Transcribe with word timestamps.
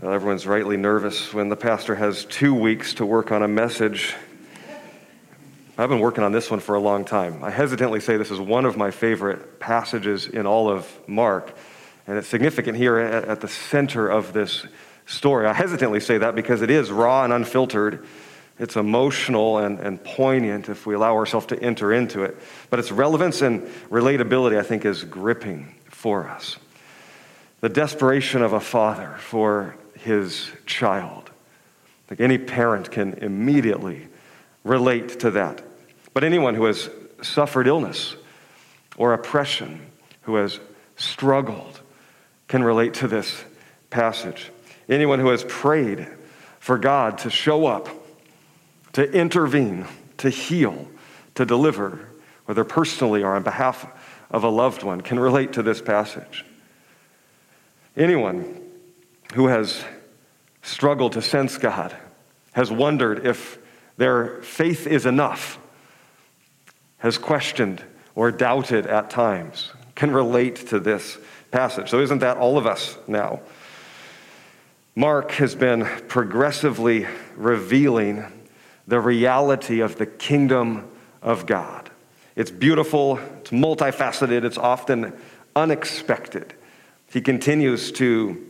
Well, 0.00 0.12
everyone's 0.12 0.46
rightly 0.46 0.76
nervous 0.76 1.34
when 1.34 1.48
the 1.48 1.56
pastor 1.56 1.96
has 1.96 2.24
two 2.24 2.54
weeks 2.54 2.94
to 2.94 3.06
work 3.06 3.32
on 3.32 3.42
a 3.42 3.48
message. 3.48 4.14
I've 5.76 5.88
been 5.88 5.98
working 5.98 6.22
on 6.22 6.30
this 6.30 6.52
one 6.52 6.60
for 6.60 6.76
a 6.76 6.80
long 6.80 7.04
time. 7.04 7.42
I 7.42 7.50
hesitantly 7.50 7.98
say 7.98 8.16
this 8.16 8.30
is 8.30 8.38
one 8.38 8.64
of 8.64 8.76
my 8.76 8.92
favorite 8.92 9.58
passages 9.58 10.28
in 10.28 10.46
all 10.46 10.70
of 10.70 10.88
Mark, 11.08 11.52
and 12.06 12.16
it's 12.16 12.28
significant 12.28 12.76
here 12.78 12.96
at, 12.96 13.24
at 13.24 13.40
the 13.40 13.48
center 13.48 14.06
of 14.08 14.32
this 14.32 14.64
story. 15.06 15.46
I 15.48 15.52
hesitantly 15.52 15.98
say 15.98 16.18
that 16.18 16.36
because 16.36 16.62
it 16.62 16.70
is 16.70 16.92
raw 16.92 17.24
and 17.24 17.32
unfiltered. 17.32 18.06
It's 18.60 18.76
emotional 18.76 19.58
and, 19.58 19.80
and 19.80 20.02
poignant 20.04 20.68
if 20.68 20.86
we 20.86 20.94
allow 20.94 21.16
ourselves 21.16 21.46
to 21.46 21.60
enter 21.60 21.92
into 21.92 22.22
it. 22.22 22.36
But 22.70 22.78
its 22.78 22.92
relevance 22.92 23.42
and 23.42 23.62
relatability, 23.90 24.60
I 24.60 24.62
think, 24.62 24.84
is 24.84 25.02
gripping 25.02 25.74
for 25.86 26.28
us. 26.28 26.56
The 27.60 27.68
desperation 27.68 28.42
of 28.42 28.52
a 28.52 28.60
father 28.60 29.16
for 29.18 29.74
his 29.98 30.50
child. 30.66 31.30
Like 32.10 32.20
any 32.20 32.38
parent 32.38 32.90
can 32.90 33.14
immediately 33.14 34.08
relate 34.64 35.20
to 35.20 35.30
that. 35.32 35.62
But 36.14 36.24
anyone 36.24 36.54
who 36.54 36.64
has 36.64 36.88
suffered 37.22 37.66
illness 37.66 38.16
or 38.96 39.12
oppression, 39.12 39.80
who 40.22 40.36
has 40.36 40.58
struggled, 40.96 41.80
can 42.48 42.64
relate 42.64 42.94
to 42.94 43.08
this 43.08 43.44
passage. 43.90 44.50
Anyone 44.88 45.18
who 45.18 45.28
has 45.28 45.44
prayed 45.44 46.08
for 46.60 46.78
God 46.78 47.18
to 47.18 47.30
show 47.30 47.66
up, 47.66 47.88
to 48.92 49.10
intervene, 49.12 49.86
to 50.18 50.30
heal, 50.30 50.88
to 51.34 51.44
deliver, 51.44 52.08
whether 52.46 52.64
personally 52.64 53.22
or 53.22 53.36
on 53.36 53.42
behalf 53.42 53.86
of 54.30 54.44
a 54.44 54.48
loved 54.48 54.82
one, 54.82 55.00
can 55.00 55.20
relate 55.20 55.52
to 55.52 55.62
this 55.62 55.80
passage. 55.80 56.44
Anyone 57.96 58.67
who 59.34 59.48
has 59.48 59.84
struggled 60.62 61.12
to 61.12 61.22
sense 61.22 61.58
God, 61.58 61.96
has 62.52 62.70
wondered 62.70 63.26
if 63.26 63.58
their 63.96 64.42
faith 64.42 64.86
is 64.86 65.06
enough, 65.06 65.58
has 66.98 67.18
questioned 67.18 67.82
or 68.14 68.30
doubted 68.30 68.86
at 68.86 69.10
times, 69.10 69.72
can 69.94 70.10
relate 70.10 70.56
to 70.68 70.80
this 70.80 71.18
passage. 71.50 71.88
So, 71.88 72.00
isn't 72.00 72.18
that 72.18 72.36
all 72.36 72.58
of 72.58 72.66
us 72.66 72.96
now? 73.06 73.40
Mark 74.94 75.30
has 75.32 75.54
been 75.54 75.84
progressively 76.08 77.06
revealing 77.36 78.24
the 78.88 78.98
reality 78.98 79.80
of 79.80 79.96
the 79.96 80.06
kingdom 80.06 80.90
of 81.22 81.46
God. 81.46 81.90
It's 82.34 82.50
beautiful, 82.50 83.18
it's 83.40 83.50
multifaceted, 83.50 84.44
it's 84.44 84.58
often 84.58 85.12
unexpected. 85.54 86.54
He 87.10 87.20
continues 87.20 87.92
to 87.92 88.47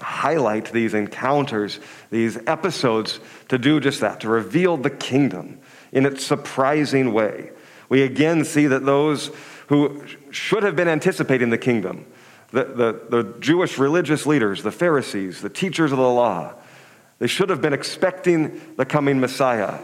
highlight 0.00 0.72
these 0.72 0.94
encounters, 0.94 1.78
these 2.10 2.38
episodes, 2.46 3.20
to 3.48 3.58
do 3.58 3.80
just 3.80 4.00
that, 4.00 4.20
to 4.20 4.28
reveal 4.28 4.76
the 4.76 4.90
kingdom 4.90 5.58
in 5.92 6.06
its 6.06 6.24
surprising 6.24 7.12
way. 7.12 7.50
We 7.88 8.02
again 8.02 8.44
see 8.44 8.66
that 8.68 8.84
those 8.84 9.30
who 9.68 10.04
should 10.30 10.62
have 10.62 10.76
been 10.76 10.88
anticipating 10.88 11.50
the 11.50 11.58
kingdom, 11.58 12.06
the, 12.50 12.64
the, 12.64 13.22
the 13.22 13.34
Jewish 13.40 13.78
religious 13.78 14.26
leaders, 14.26 14.62
the 14.62 14.72
Pharisees, 14.72 15.40
the 15.40 15.48
teachers 15.48 15.92
of 15.92 15.98
the 15.98 16.08
law, 16.08 16.54
they 17.18 17.26
should 17.26 17.50
have 17.50 17.60
been 17.60 17.72
expecting 17.72 18.60
the 18.76 18.84
coming 18.86 19.20
Messiah 19.20 19.78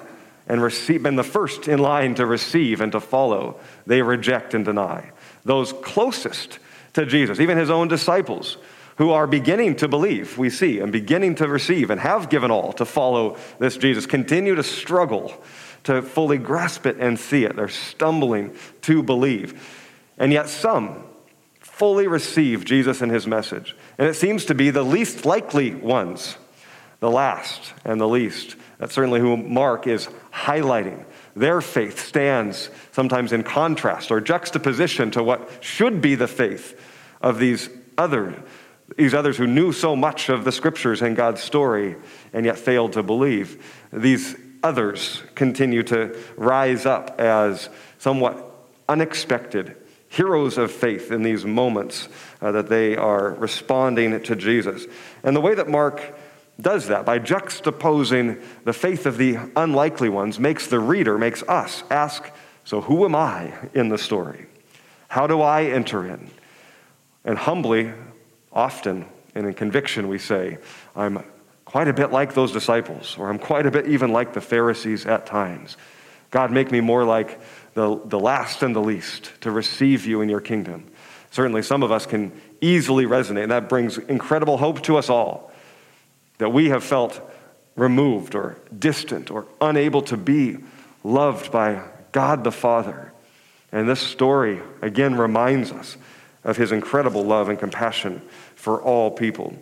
and 0.48 0.62
receive, 0.62 1.02
been 1.02 1.16
the 1.16 1.24
first 1.24 1.68
in 1.68 1.78
line 1.78 2.14
to 2.14 2.26
receive 2.26 2.80
and 2.80 2.92
to 2.92 3.00
follow. 3.00 3.60
They 3.86 4.02
reject 4.02 4.54
and 4.54 4.64
deny. 4.64 5.10
Those 5.44 5.72
closest 5.72 6.58
to 6.94 7.04
Jesus, 7.04 7.40
even 7.40 7.58
his 7.58 7.70
own 7.70 7.88
disciples, 7.88 8.56
who 8.96 9.10
are 9.10 9.26
beginning 9.26 9.76
to 9.76 9.88
believe, 9.88 10.38
we 10.38 10.50
see, 10.50 10.80
and 10.80 10.90
beginning 10.90 11.34
to 11.36 11.48
receive 11.48 11.90
and 11.90 12.00
have 12.00 12.28
given 12.28 12.50
all 12.50 12.72
to 12.74 12.84
follow 12.84 13.36
this 13.58 13.76
Jesus, 13.76 14.06
continue 14.06 14.54
to 14.54 14.62
struggle 14.62 15.32
to 15.84 16.02
fully 16.02 16.38
grasp 16.38 16.84
it 16.84 16.96
and 16.98 17.18
see 17.18 17.44
it. 17.44 17.54
They're 17.54 17.68
stumbling 17.68 18.54
to 18.82 19.02
believe. 19.02 19.84
And 20.18 20.32
yet, 20.32 20.48
some 20.48 21.04
fully 21.60 22.08
receive 22.08 22.64
Jesus 22.64 23.02
and 23.02 23.12
his 23.12 23.26
message. 23.26 23.76
And 23.98 24.08
it 24.08 24.14
seems 24.14 24.46
to 24.46 24.54
be 24.54 24.70
the 24.70 24.82
least 24.82 25.24
likely 25.24 25.74
ones, 25.74 26.38
the 27.00 27.10
last 27.10 27.72
and 27.84 28.00
the 28.00 28.08
least. 28.08 28.56
That's 28.78 28.94
certainly 28.94 29.20
who 29.20 29.36
Mark 29.36 29.86
is 29.86 30.08
highlighting. 30.32 31.04
Their 31.36 31.60
faith 31.60 32.04
stands 32.04 32.70
sometimes 32.92 33.32
in 33.32 33.42
contrast 33.42 34.10
or 34.10 34.20
juxtaposition 34.22 35.10
to 35.12 35.22
what 35.22 35.48
should 35.60 36.00
be 36.00 36.14
the 36.14 36.26
faith 36.26 36.80
of 37.20 37.38
these 37.38 37.68
other 37.98 38.42
these 38.96 39.14
others 39.14 39.36
who 39.36 39.46
knew 39.46 39.72
so 39.72 39.96
much 39.96 40.28
of 40.28 40.44
the 40.44 40.52
scriptures 40.52 41.02
and 41.02 41.16
God's 41.16 41.42
story 41.42 41.96
and 42.32 42.46
yet 42.46 42.58
failed 42.58 42.92
to 42.92 43.02
believe. 43.02 43.84
These 43.92 44.36
others 44.62 45.22
continue 45.34 45.82
to 45.84 46.16
rise 46.36 46.86
up 46.86 47.20
as 47.20 47.68
somewhat 47.98 48.44
unexpected 48.88 49.76
heroes 50.08 50.56
of 50.56 50.70
faith 50.70 51.10
in 51.10 51.22
these 51.22 51.44
moments 51.44 52.08
uh, 52.40 52.52
that 52.52 52.68
they 52.68 52.96
are 52.96 53.34
responding 53.34 54.22
to 54.22 54.36
Jesus. 54.36 54.86
And 55.22 55.34
the 55.34 55.40
way 55.40 55.54
that 55.54 55.68
Mark 55.68 56.16
does 56.60 56.88
that 56.88 57.04
by 57.04 57.18
juxtaposing 57.18 58.42
the 58.64 58.72
faith 58.72 59.04
of 59.04 59.18
the 59.18 59.36
unlikely 59.56 60.08
ones 60.08 60.38
makes 60.38 60.68
the 60.68 60.80
reader, 60.80 61.18
makes 61.18 61.42
us 61.42 61.82
ask, 61.90 62.30
so 62.64 62.80
who 62.80 63.04
am 63.04 63.14
I 63.14 63.52
in 63.74 63.88
the 63.88 63.98
story? 63.98 64.46
How 65.08 65.26
do 65.26 65.42
I 65.42 65.64
enter 65.64 66.06
in? 66.06 66.30
And 67.24 67.36
humbly 67.36 67.92
Often, 68.56 69.04
and 69.34 69.46
in 69.46 69.52
conviction, 69.52 70.08
we 70.08 70.18
say, 70.18 70.56
I'm 70.96 71.22
quite 71.66 71.88
a 71.88 71.92
bit 71.92 72.10
like 72.10 72.32
those 72.32 72.52
disciples, 72.52 73.18
or 73.18 73.28
I'm 73.28 73.38
quite 73.38 73.66
a 73.66 73.70
bit 73.70 73.86
even 73.86 74.12
like 74.12 74.32
the 74.32 74.40
Pharisees 74.40 75.04
at 75.04 75.26
times. 75.26 75.76
God, 76.30 76.50
make 76.50 76.72
me 76.72 76.80
more 76.80 77.04
like 77.04 77.38
the, 77.74 78.00
the 78.06 78.18
last 78.18 78.62
and 78.62 78.74
the 78.74 78.80
least 78.80 79.30
to 79.42 79.50
receive 79.50 80.06
you 80.06 80.22
in 80.22 80.30
your 80.30 80.40
kingdom. 80.40 80.90
Certainly, 81.30 81.64
some 81.64 81.82
of 81.82 81.92
us 81.92 82.06
can 82.06 82.32
easily 82.62 83.04
resonate, 83.04 83.42
and 83.42 83.52
that 83.52 83.68
brings 83.68 83.98
incredible 83.98 84.56
hope 84.56 84.80
to 84.84 84.96
us 84.96 85.10
all 85.10 85.52
that 86.38 86.48
we 86.48 86.70
have 86.70 86.82
felt 86.82 87.20
removed 87.76 88.34
or 88.34 88.56
distant 88.78 89.30
or 89.30 89.46
unable 89.60 90.00
to 90.00 90.16
be 90.16 90.56
loved 91.04 91.52
by 91.52 91.82
God 92.12 92.42
the 92.42 92.52
Father. 92.52 93.12
And 93.70 93.86
this 93.86 94.00
story, 94.00 94.62
again, 94.80 95.14
reminds 95.16 95.72
us 95.72 95.98
of 96.46 96.56
his 96.56 96.72
incredible 96.72 97.24
love 97.24 97.48
and 97.48 97.58
compassion 97.58 98.22
for 98.54 98.80
all 98.80 99.10
people. 99.10 99.54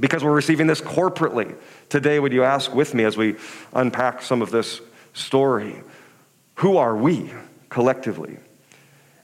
Because 0.00 0.24
we're 0.24 0.32
receiving 0.32 0.68
this 0.68 0.80
corporately. 0.80 1.54
Today, 1.88 2.18
would 2.18 2.32
you 2.32 2.44
ask 2.44 2.72
with 2.72 2.94
me 2.94 3.04
as 3.04 3.16
we 3.16 3.36
unpack 3.74 4.22
some 4.22 4.40
of 4.40 4.50
this 4.50 4.80
story, 5.12 5.82
who 6.54 6.76
are 6.76 6.96
we 6.96 7.30
collectively? 7.68 8.38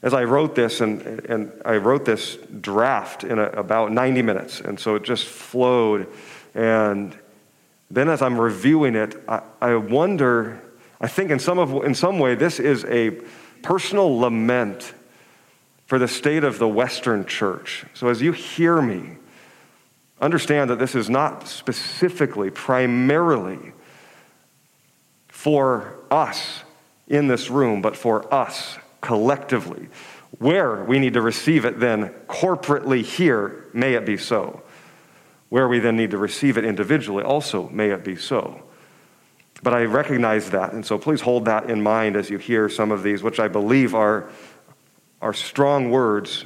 As 0.01 0.13
I 0.13 0.25
wrote 0.25 0.55
this, 0.55 0.81
and, 0.81 1.01
and 1.01 1.51
I 1.65 1.77
wrote 1.77 2.03
this 2.03 2.37
draft 2.59 3.23
in 3.23 3.39
a, 3.39 3.45
about 3.45 3.91
90 3.93 4.21
minutes, 4.21 4.59
and 4.59 4.77
so 4.79 4.95
it 4.95 5.03
just 5.03 5.25
flowed. 5.25 6.05
And 6.53 7.17
then 7.89 8.09
as 8.09 8.21
I'm 8.21 8.39
reviewing 8.39 8.95
it, 8.95 9.15
I, 9.27 9.41
I 9.61 9.75
wonder, 9.75 10.61
I 10.99 11.07
think 11.07 11.31
in 11.31 11.39
some, 11.39 11.59
of, 11.59 11.85
in 11.85 11.95
some 11.95 12.19
way, 12.19 12.35
this 12.35 12.59
is 12.59 12.83
a 12.85 13.11
personal 13.61 14.19
lament 14.19 14.93
for 15.89 15.97
the 15.97 16.07
state 16.07 16.43
of 16.43 16.59
the 16.59 16.67
Western 16.67 17.25
church. 17.25 17.83
So 17.95 18.09
as 18.09 18.21
you 18.21 18.31
hear 18.31 18.79
me, 18.79 19.17
understand 20.21 20.69
that 20.69 20.77
this 20.77 20.93
is 20.93 21.09
not 21.09 21.47
specifically, 21.47 22.51
primarily 22.51 23.73
for 25.29 25.95
us 26.11 26.61
in 27.07 27.25
this 27.25 27.49
room, 27.49 27.81
but 27.81 27.97
for 27.97 28.31
us 28.31 28.77
collectively. 29.01 29.87
Where 30.37 30.83
we 30.83 30.99
need 30.99 31.13
to 31.13 31.21
receive 31.21 31.65
it 31.65 31.79
then 31.79 32.13
corporately 32.27 33.01
here, 33.01 33.65
may 33.73 33.95
it 33.95 34.05
be 34.05 34.15
so. 34.15 34.61
Where 35.49 35.67
we 35.67 35.79
then 35.79 35.97
need 35.97 36.11
to 36.11 36.19
receive 36.19 36.59
it 36.59 36.65
individually, 36.65 37.23
also 37.23 37.67
may 37.69 37.89
it 37.89 38.03
be 38.03 38.15
so. 38.15 38.61
But 39.63 39.73
I 39.73 39.85
recognize 39.85 40.51
that, 40.51 40.73
and 40.73 40.85
so 40.85 40.99
please 40.99 41.21
hold 41.21 41.45
that 41.45 41.67
in 41.67 41.81
mind 41.81 42.15
as 42.15 42.29
you 42.29 42.37
hear 42.37 42.69
some 42.69 42.91
of 42.91 43.01
these, 43.01 43.23
which 43.23 43.39
I 43.39 43.47
believe 43.47 43.95
are 43.95 44.29
are 45.21 45.33
strong 45.33 45.91
words 45.91 46.45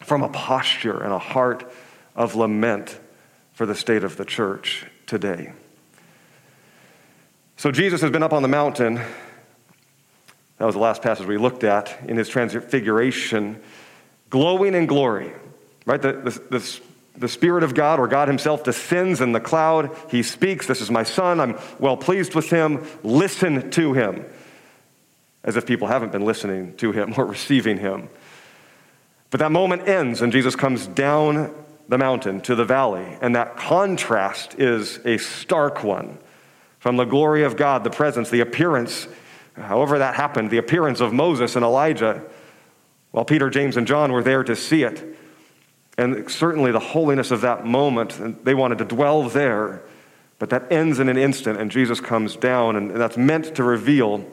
from 0.00 0.22
a 0.22 0.28
posture 0.28 1.02
and 1.02 1.12
a 1.12 1.18
heart 1.18 1.70
of 2.16 2.34
lament 2.34 2.98
for 3.52 3.66
the 3.66 3.74
state 3.74 4.04
of 4.04 4.16
the 4.16 4.24
church 4.24 4.86
today. 5.06 5.52
So, 7.56 7.70
Jesus 7.70 8.00
has 8.00 8.10
been 8.10 8.22
up 8.22 8.32
on 8.32 8.42
the 8.42 8.48
mountain. 8.48 8.94
That 10.58 10.66
was 10.66 10.74
the 10.74 10.80
last 10.80 11.02
passage 11.02 11.26
we 11.26 11.38
looked 11.38 11.64
at 11.64 11.96
in 12.08 12.16
his 12.16 12.28
transfiguration, 12.28 13.60
glowing 14.30 14.74
in 14.74 14.86
glory. 14.86 15.32
Right? 15.86 16.00
The, 16.00 16.12
the, 16.12 16.58
the, 16.58 16.80
the 17.18 17.28
Spirit 17.28 17.62
of 17.62 17.74
God, 17.74 17.98
or 17.98 18.08
God 18.08 18.28
Himself, 18.28 18.64
descends 18.64 19.20
in 19.20 19.32
the 19.32 19.40
cloud. 19.40 19.96
He 20.08 20.22
speaks, 20.22 20.66
This 20.66 20.80
is 20.80 20.90
my 20.90 21.02
Son. 21.02 21.40
I'm 21.40 21.58
well 21.78 21.96
pleased 21.96 22.34
with 22.34 22.50
Him. 22.50 22.86
Listen 23.02 23.70
to 23.72 23.92
Him 23.92 24.24
as 25.44 25.56
if 25.56 25.66
people 25.66 25.88
haven't 25.88 26.12
been 26.12 26.24
listening 26.24 26.76
to 26.76 26.92
him 26.92 27.14
or 27.16 27.24
receiving 27.26 27.78
him. 27.78 28.08
But 29.30 29.40
that 29.40 29.50
moment 29.50 29.88
ends, 29.88 30.20
and 30.22 30.30
Jesus 30.32 30.54
comes 30.54 30.86
down 30.86 31.54
the 31.88 31.98
mountain 31.98 32.40
to 32.42 32.54
the 32.54 32.64
valley, 32.64 33.18
and 33.20 33.34
that 33.34 33.56
contrast 33.56 34.58
is 34.58 34.98
a 35.04 35.18
stark 35.18 35.82
one. 35.82 36.18
From 36.78 36.96
the 36.96 37.04
glory 37.04 37.44
of 37.44 37.56
God, 37.56 37.84
the 37.84 37.90
presence, 37.90 38.28
the 38.28 38.40
appearance, 38.40 39.06
however 39.54 39.98
that 39.98 40.14
happened, 40.14 40.50
the 40.50 40.58
appearance 40.58 41.00
of 41.00 41.12
Moses 41.12 41.56
and 41.56 41.64
Elijah, 41.64 42.24
while 43.10 43.24
Peter, 43.24 43.50
James, 43.50 43.76
and 43.76 43.86
John 43.86 44.12
were 44.12 44.22
there 44.22 44.42
to 44.42 44.56
see 44.56 44.82
it. 44.82 45.16
And 45.96 46.30
certainly 46.30 46.72
the 46.72 46.80
holiness 46.80 47.30
of 47.30 47.42
that 47.42 47.64
moment, 47.64 48.44
they 48.44 48.54
wanted 48.54 48.78
to 48.78 48.84
dwell 48.84 49.28
there, 49.28 49.82
but 50.38 50.50
that 50.50 50.72
ends 50.72 50.98
in 50.98 51.08
an 51.08 51.16
instant, 51.16 51.60
and 51.60 51.70
Jesus 51.70 52.00
comes 52.00 52.36
down, 52.36 52.76
and 52.76 52.90
that's 52.96 53.16
meant 53.16 53.54
to 53.56 53.62
reveal 53.62 54.26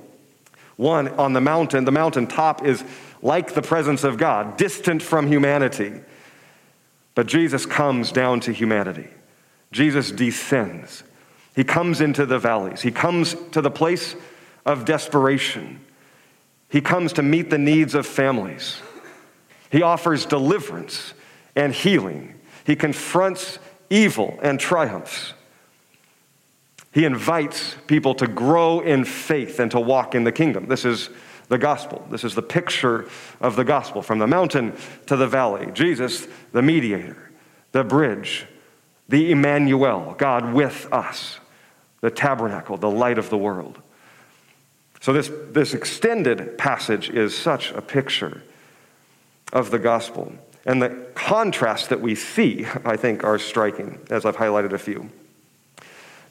one, 0.79 1.09
on 1.19 1.33
the 1.33 1.41
mountain, 1.41 1.83
the 1.83 1.91
mountain 1.91 2.25
top 2.25 2.65
is 2.65 2.85
like 3.21 3.53
the 3.53 3.61
presence 3.61 4.05
of 4.05 4.15
God, 4.15 4.55
distant 4.55 5.03
from 5.03 5.27
humanity. 5.27 5.91
But 7.15 7.27
Jesus 7.27 7.65
comes 7.65 8.13
down 8.13 8.39
to 8.39 8.53
humanity. 8.53 9.09
Jesus 9.73 10.09
descends. 10.09 11.03
He 11.53 11.65
comes 11.65 11.99
into 11.99 12.25
the 12.25 12.39
valleys. 12.39 12.79
He 12.79 12.91
comes 12.91 13.35
to 13.51 13.59
the 13.59 13.69
place 13.69 14.15
of 14.65 14.85
desperation. 14.85 15.81
He 16.69 16.79
comes 16.79 17.11
to 17.13 17.23
meet 17.23 17.49
the 17.49 17.57
needs 17.57 17.93
of 17.93 18.07
families. 18.07 18.81
He 19.69 19.81
offers 19.81 20.25
deliverance 20.25 21.13
and 21.57 21.73
healing. 21.73 22.39
He 22.65 22.77
confronts 22.77 23.59
evil 23.89 24.39
and 24.41 24.57
triumphs. 24.57 25.33
He 26.99 27.05
invites 27.05 27.77
people 27.87 28.13
to 28.15 28.27
grow 28.27 28.81
in 28.81 29.05
faith 29.05 29.61
and 29.61 29.71
to 29.71 29.79
walk 29.79 30.15
in 30.15 30.25
the 30.25 30.33
kingdom. 30.33 30.67
This 30.67 30.83
is 30.83 31.09
the 31.47 31.57
gospel. 31.57 32.05
This 32.11 32.25
is 32.25 32.35
the 32.35 32.41
picture 32.41 33.07
of 33.39 33.55
the 33.55 33.63
gospel 33.63 34.01
from 34.01 34.19
the 34.19 34.27
mountain 34.27 34.75
to 35.05 35.15
the 35.15 35.25
valley. 35.25 35.71
Jesus, 35.71 36.27
the 36.51 36.61
mediator, 36.61 37.31
the 37.71 37.85
bridge, 37.85 38.47
the 39.07 39.31
Emmanuel, 39.31 40.13
God 40.17 40.53
with 40.53 40.91
us, 40.91 41.39
the 42.01 42.11
tabernacle, 42.11 42.75
the 42.75 42.91
light 42.91 43.17
of 43.17 43.29
the 43.29 43.37
world. 43.37 43.81
So, 44.99 45.13
this, 45.13 45.31
this 45.51 45.73
extended 45.73 46.57
passage 46.57 47.09
is 47.09 47.33
such 47.33 47.71
a 47.71 47.81
picture 47.81 48.43
of 49.53 49.71
the 49.71 49.79
gospel. 49.79 50.33
And 50.65 50.81
the 50.81 51.07
contrasts 51.15 51.87
that 51.87 52.01
we 52.01 52.15
see, 52.15 52.65
I 52.83 52.97
think, 52.97 53.23
are 53.23 53.39
striking, 53.39 53.99
as 54.09 54.25
I've 54.25 54.35
highlighted 54.35 54.73
a 54.73 54.77
few. 54.77 55.09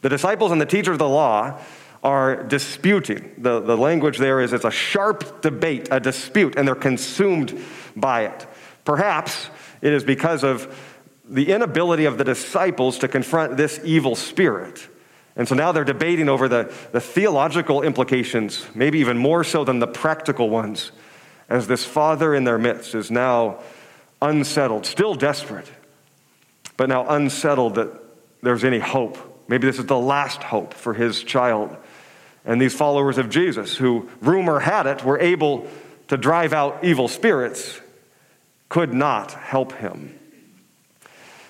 The 0.01 0.09
disciples 0.09 0.53
and 0.53 0.61
the 0.61 0.67
teacher 0.67 0.93
of 0.93 0.99
the 0.99 1.09
law 1.09 1.61
are 2.03 2.45
disputing. 2.45 3.35
The, 3.39 3.61
the 3.61 3.77
language 3.77 4.19
there 4.19 4.41
is 4.41 4.53
it's 4.53 4.65
a 4.65 4.71
sharp 4.71 5.43
debate, 5.43 5.89
a 5.91 6.01
dispute, 6.01 6.55
and 6.57 6.67
they're 6.67 6.75
consumed 6.75 7.61
by 7.97 8.27
it. 8.27 8.47
Perhaps 8.85 9.51
it 9.83 9.93
is 9.93 10.05
because 10.05 10.45
of 10.45 10.75
the 11.29 11.53
inability 11.53 12.05
of 12.05 12.19
the 12.19 12.25
disciples 12.25 12.99
to 12.99 13.09
confront 13.09 13.57
this 13.57 13.81
evil 13.85 14.15
spirit. 14.15 14.89
And 15.37 15.47
so 15.47 15.55
now 15.55 15.73
they're 15.73 15.85
debating 15.85 16.29
over 16.29 16.49
the, 16.49 16.73
the 16.93 17.01
theological 17.01 17.83
implications, 17.83 18.67
maybe 18.75 18.99
even 18.99 19.19
more 19.19 19.45
so 19.45 19.65
than 19.65 19.79
the 19.79 19.87
practical 19.87 20.51
ones, 20.51 20.91
as 21.49 21.67
this 21.67 21.85
father 21.85 22.35
in 22.35 22.45
their 22.45 22.59
midst 22.59 22.95
is 22.95 23.11
now 23.11 23.61
unsettled, 24.21 24.85
still 24.85 25.15
desperate, 25.15 25.71
but 26.77 26.89
now 26.89 27.07
unsettled 27.09 27.77
that 27.77 27.93
there's 28.43 28.65
any 28.65 28.79
hope. 28.79 29.28
Maybe 29.49 29.67
this 29.67 29.79
is 29.79 29.87
the 29.87 29.99
last 29.99 30.43
hope 30.43 30.75
for 30.75 30.95
his 30.95 31.23
child. 31.23 31.77
And 32.45 32.61
these 32.61 32.75
followers 32.75 33.19
of 33.19 33.31
Jesus, 33.31 33.77
who 33.77 34.09
rumor 34.21 34.61
had 34.61 34.87
it 34.87 35.05
were 35.05 35.19
able 35.19 35.67
to 36.09 36.17
drive 36.17 36.53
out 36.53 36.85
evil 36.85 37.09
spirits, 37.09 37.81
could 38.69 38.95
not 38.95 39.33
help 39.33 39.73
him. 39.73 40.19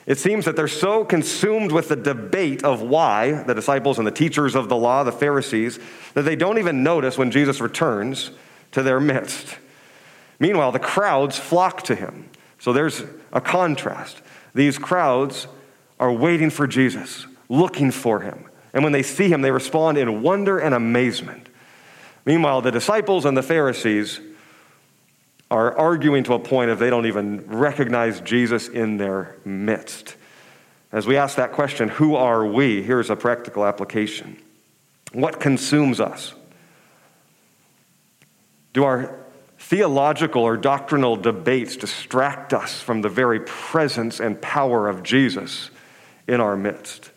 It 0.06 0.18
seems 0.18 0.46
that 0.46 0.56
they're 0.56 0.68
so 0.68 1.04
consumed 1.04 1.70
with 1.70 1.88
the 1.88 1.96
debate 1.96 2.64
of 2.64 2.80
why, 2.80 3.42
the 3.42 3.54
disciples 3.54 3.98
and 3.98 4.06
the 4.06 4.10
teachers 4.10 4.54
of 4.54 4.70
the 4.70 4.76
law, 4.76 5.04
the 5.04 5.12
Pharisees, 5.12 5.78
that 6.14 6.22
they 6.22 6.34
don't 6.34 6.56
even 6.56 6.82
notice 6.82 7.18
when 7.18 7.30
Jesus 7.30 7.60
returns 7.60 8.30
to 8.72 8.82
their 8.82 9.00
midst. 9.00 9.58
Meanwhile, 10.38 10.72
the 10.72 10.78
crowds 10.78 11.38
flock 11.38 11.82
to 11.82 11.94
him. 11.94 12.30
So 12.58 12.72
there's 12.72 13.02
a 13.32 13.40
contrast. 13.40 14.22
These 14.54 14.78
crowds 14.78 15.46
are 16.00 16.12
waiting 16.12 16.48
for 16.50 16.66
Jesus, 16.66 17.26
looking 17.48 17.90
for 17.90 18.20
him. 18.20 18.44
And 18.72 18.84
when 18.84 18.92
they 18.92 19.02
see 19.02 19.28
him, 19.28 19.40
they 19.40 19.50
respond 19.50 19.98
in 19.98 20.22
wonder 20.22 20.58
and 20.58 20.74
amazement. 20.74 21.48
Meanwhile, 22.24 22.62
the 22.62 22.70
disciples 22.70 23.24
and 23.24 23.36
the 23.36 23.42
Pharisees 23.42 24.20
are 25.50 25.76
arguing 25.76 26.24
to 26.24 26.34
a 26.34 26.38
point 26.38 26.70
of 26.70 26.78
they 26.78 26.90
don't 26.90 27.06
even 27.06 27.46
recognize 27.46 28.20
Jesus 28.20 28.68
in 28.68 28.98
their 28.98 29.36
midst. 29.44 30.16
As 30.92 31.06
we 31.06 31.16
ask 31.16 31.36
that 31.36 31.52
question, 31.52 31.88
who 31.88 32.16
are 32.16 32.46
we? 32.46 32.82
Here's 32.82 33.10
a 33.10 33.16
practical 33.16 33.64
application. 33.64 34.36
What 35.12 35.40
consumes 35.40 36.00
us? 36.00 36.34
Do 38.74 38.84
our 38.84 39.14
theological 39.58 40.42
or 40.42 40.56
doctrinal 40.56 41.16
debates 41.16 41.76
distract 41.76 42.52
us 42.52 42.80
from 42.80 43.02
the 43.02 43.08
very 43.08 43.40
presence 43.40 44.20
and 44.20 44.40
power 44.40 44.88
of 44.88 45.02
Jesus 45.02 45.70
in 46.26 46.40
our 46.40 46.56
midst? 46.56 47.10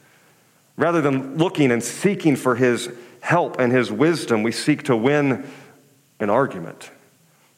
Rather 0.77 1.01
than 1.01 1.37
looking 1.37 1.71
and 1.71 1.83
seeking 1.83 2.35
for 2.35 2.55
his 2.55 2.89
help 3.21 3.59
and 3.59 3.71
his 3.71 3.91
wisdom, 3.91 4.43
we 4.43 4.51
seek 4.51 4.83
to 4.83 4.95
win 4.95 5.49
an 6.19 6.29
argument 6.29 6.89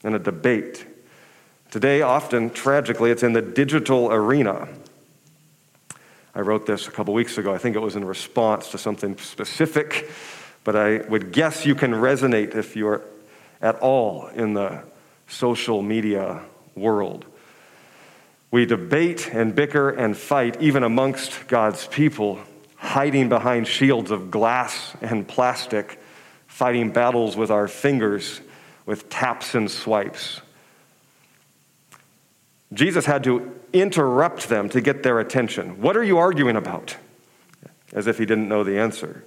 and 0.04 0.16
a 0.16 0.20
debate. 0.20 0.86
Today, 1.72 2.02
often, 2.02 2.50
tragically, 2.50 3.12
it's 3.12 3.24
in 3.24 3.34
the 3.34 3.42
digital 3.42 4.12
arena. 4.12 4.68
I 6.36 6.42
wrote 6.42 6.66
this 6.66 6.88
a 6.88 6.92
couple 6.92 7.14
weeks 7.14 7.38
ago. 7.38 7.54
I 7.54 7.58
think 7.58 7.76
it 7.76 7.80
was 7.80 7.96
in 7.96 8.06
response 8.06 8.70
to 8.72 8.78
something 8.78 9.18
specific, 9.18 10.10
but 10.64 10.76
I 10.76 10.98
would 11.10 11.32
guess 11.32 11.66
you 11.66 11.76
can 11.76 11.92
resonate 11.92 12.56
if 12.56 12.76
you're 12.76 13.02
at 13.62 13.76
all 13.80 14.28
in 14.28 14.54
the 14.54 14.84
social 15.28 15.82
media 15.82 16.42
world. 16.76 17.26
We 18.52 18.66
debate 18.66 19.34
and 19.34 19.56
bicker 19.56 19.90
and 19.90 20.16
fight 20.16 20.62
even 20.62 20.84
amongst 20.84 21.48
God's 21.48 21.88
people 21.88 22.40
hiding 22.84 23.30
behind 23.30 23.66
shields 23.66 24.12
of 24.12 24.30
glass 24.30 24.94
and 25.00 25.26
plastic, 25.26 25.98
fighting 26.48 26.92
battles 26.92 27.38
with 27.38 27.50
our 27.50 27.70
fingers 27.70 28.42
with 28.86 29.10
taps 29.10 29.56
and 29.56 29.72
swipes. 29.72 30.42
Jesus 32.74 33.06
had 33.06 33.24
to 33.24 33.58
interrupt 33.72 34.50
them 34.50 34.68
to 34.68 34.82
get 34.82 35.02
their 35.02 35.22
attention. 35.22 35.82
What 35.82 35.96
are 35.96 36.04
you 36.04 36.18
arguing 36.18 36.58
about? 36.58 36.98
As 37.94 38.06
if 38.06 38.18
he 38.18 38.26
didn't 38.26 38.50
know 38.50 38.66
the 38.66 38.78
answer. 38.78 39.24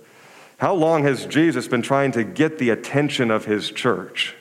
How 0.58 0.75
long 0.75 1.04
has 1.04 1.25
Jesus 1.25 1.66
been 1.66 1.82
trying 1.82 2.12
to 2.12 2.25
get 2.25 2.58
the 2.58 2.68
attention 2.70 3.30
of 3.30 3.46
his 3.46 3.70
church? 3.70 4.36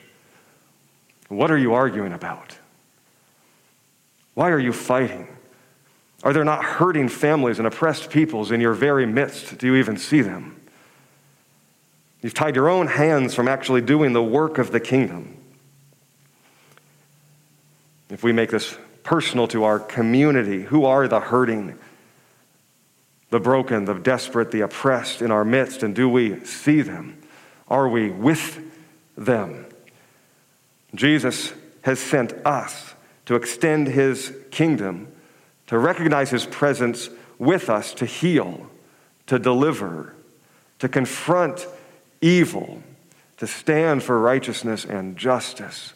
What 1.28 1.50
are 1.50 1.58
you 1.58 1.72
arguing 1.72 2.12
about? 2.12 2.58
Why 4.34 4.50
are 4.50 4.58
you 4.58 4.74
fighting? 4.74 5.28
Are 6.22 6.32
there 6.32 6.44
not 6.44 6.64
hurting 6.64 7.08
families 7.08 7.58
and 7.58 7.66
oppressed 7.66 8.10
peoples 8.10 8.50
in 8.50 8.60
your 8.60 8.72
very 8.72 9.06
midst? 9.06 9.58
Do 9.58 9.66
you 9.66 9.76
even 9.76 9.96
see 9.96 10.22
them? 10.22 10.60
You've 12.22 12.34
tied 12.34 12.56
your 12.56 12.68
own 12.68 12.86
hands 12.86 13.34
from 13.34 13.48
actually 13.48 13.82
doing 13.82 14.12
the 14.12 14.22
work 14.22 14.58
of 14.58 14.72
the 14.72 14.80
kingdom. 14.80 15.36
If 18.08 18.22
we 18.22 18.32
make 18.32 18.50
this 18.50 18.76
personal 19.02 19.46
to 19.48 19.64
our 19.64 19.78
community, 19.78 20.62
who 20.62 20.84
are 20.84 21.06
the 21.06 21.20
hurting, 21.20 21.78
the 23.30 23.40
broken, 23.40 23.84
the 23.84 23.94
desperate, 23.94 24.50
the 24.50 24.62
oppressed 24.62 25.22
in 25.22 25.30
our 25.30 25.44
midst, 25.44 25.82
and 25.82 25.94
do 25.94 26.08
we 26.08 26.44
see 26.44 26.80
them? 26.80 27.22
Are 27.68 27.88
we 27.88 28.10
with 28.10 28.60
them? 29.16 29.66
Jesus 30.94 31.52
has 31.82 32.00
sent 32.00 32.32
us 32.46 32.94
to 33.26 33.34
extend 33.34 33.88
his 33.88 34.34
kingdom 34.50 35.12
to 35.66 35.78
recognize 35.78 36.30
his 36.30 36.46
presence 36.46 37.10
with 37.38 37.68
us, 37.68 37.92
to 37.94 38.06
heal, 38.06 38.68
to 39.26 39.38
deliver, 39.38 40.14
to 40.78 40.88
confront 40.88 41.66
evil, 42.20 42.82
to 43.38 43.46
stand 43.46 44.02
for 44.02 44.18
righteousness 44.18 44.84
and 44.84 45.16
justice, 45.16 45.92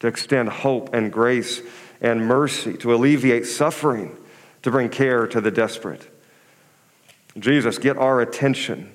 to 0.00 0.06
extend 0.06 0.48
hope 0.48 0.94
and 0.94 1.12
grace 1.12 1.62
and 2.00 2.26
mercy, 2.26 2.74
to 2.74 2.94
alleviate 2.94 3.46
suffering, 3.46 4.16
to 4.62 4.70
bring 4.70 4.88
care 4.88 5.26
to 5.26 5.40
the 5.40 5.50
desperate. 5.50 6.08
Jesus, 7.38 7.78
get 7.78 7.96
our 7.96 8.20
attention. 8.20 8.90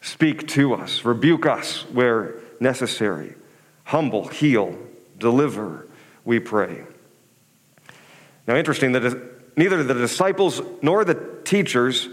Speak 0.00 0.46
to 0.48 0.74
us, 0.74 1.04
rebuke 1.04 1.46
us 1.46 1.82
where 1.92 2.36
necessary, 2.60 3.34
humble, 3.84 4.28
heal, 4.28 4.78
deliver, 5.18 5.86
we 6.24 6.38
pray. 6.38 6.84
Now, 8.48 8.56
interesting 8.56 8.92
that 8.92 9.56
neither 9.56 9.84
the 9.84 9.94
disciples 9.94 10.62
nor 10.80 11.04
the 11.04 11.14
teachers 11.44 12.08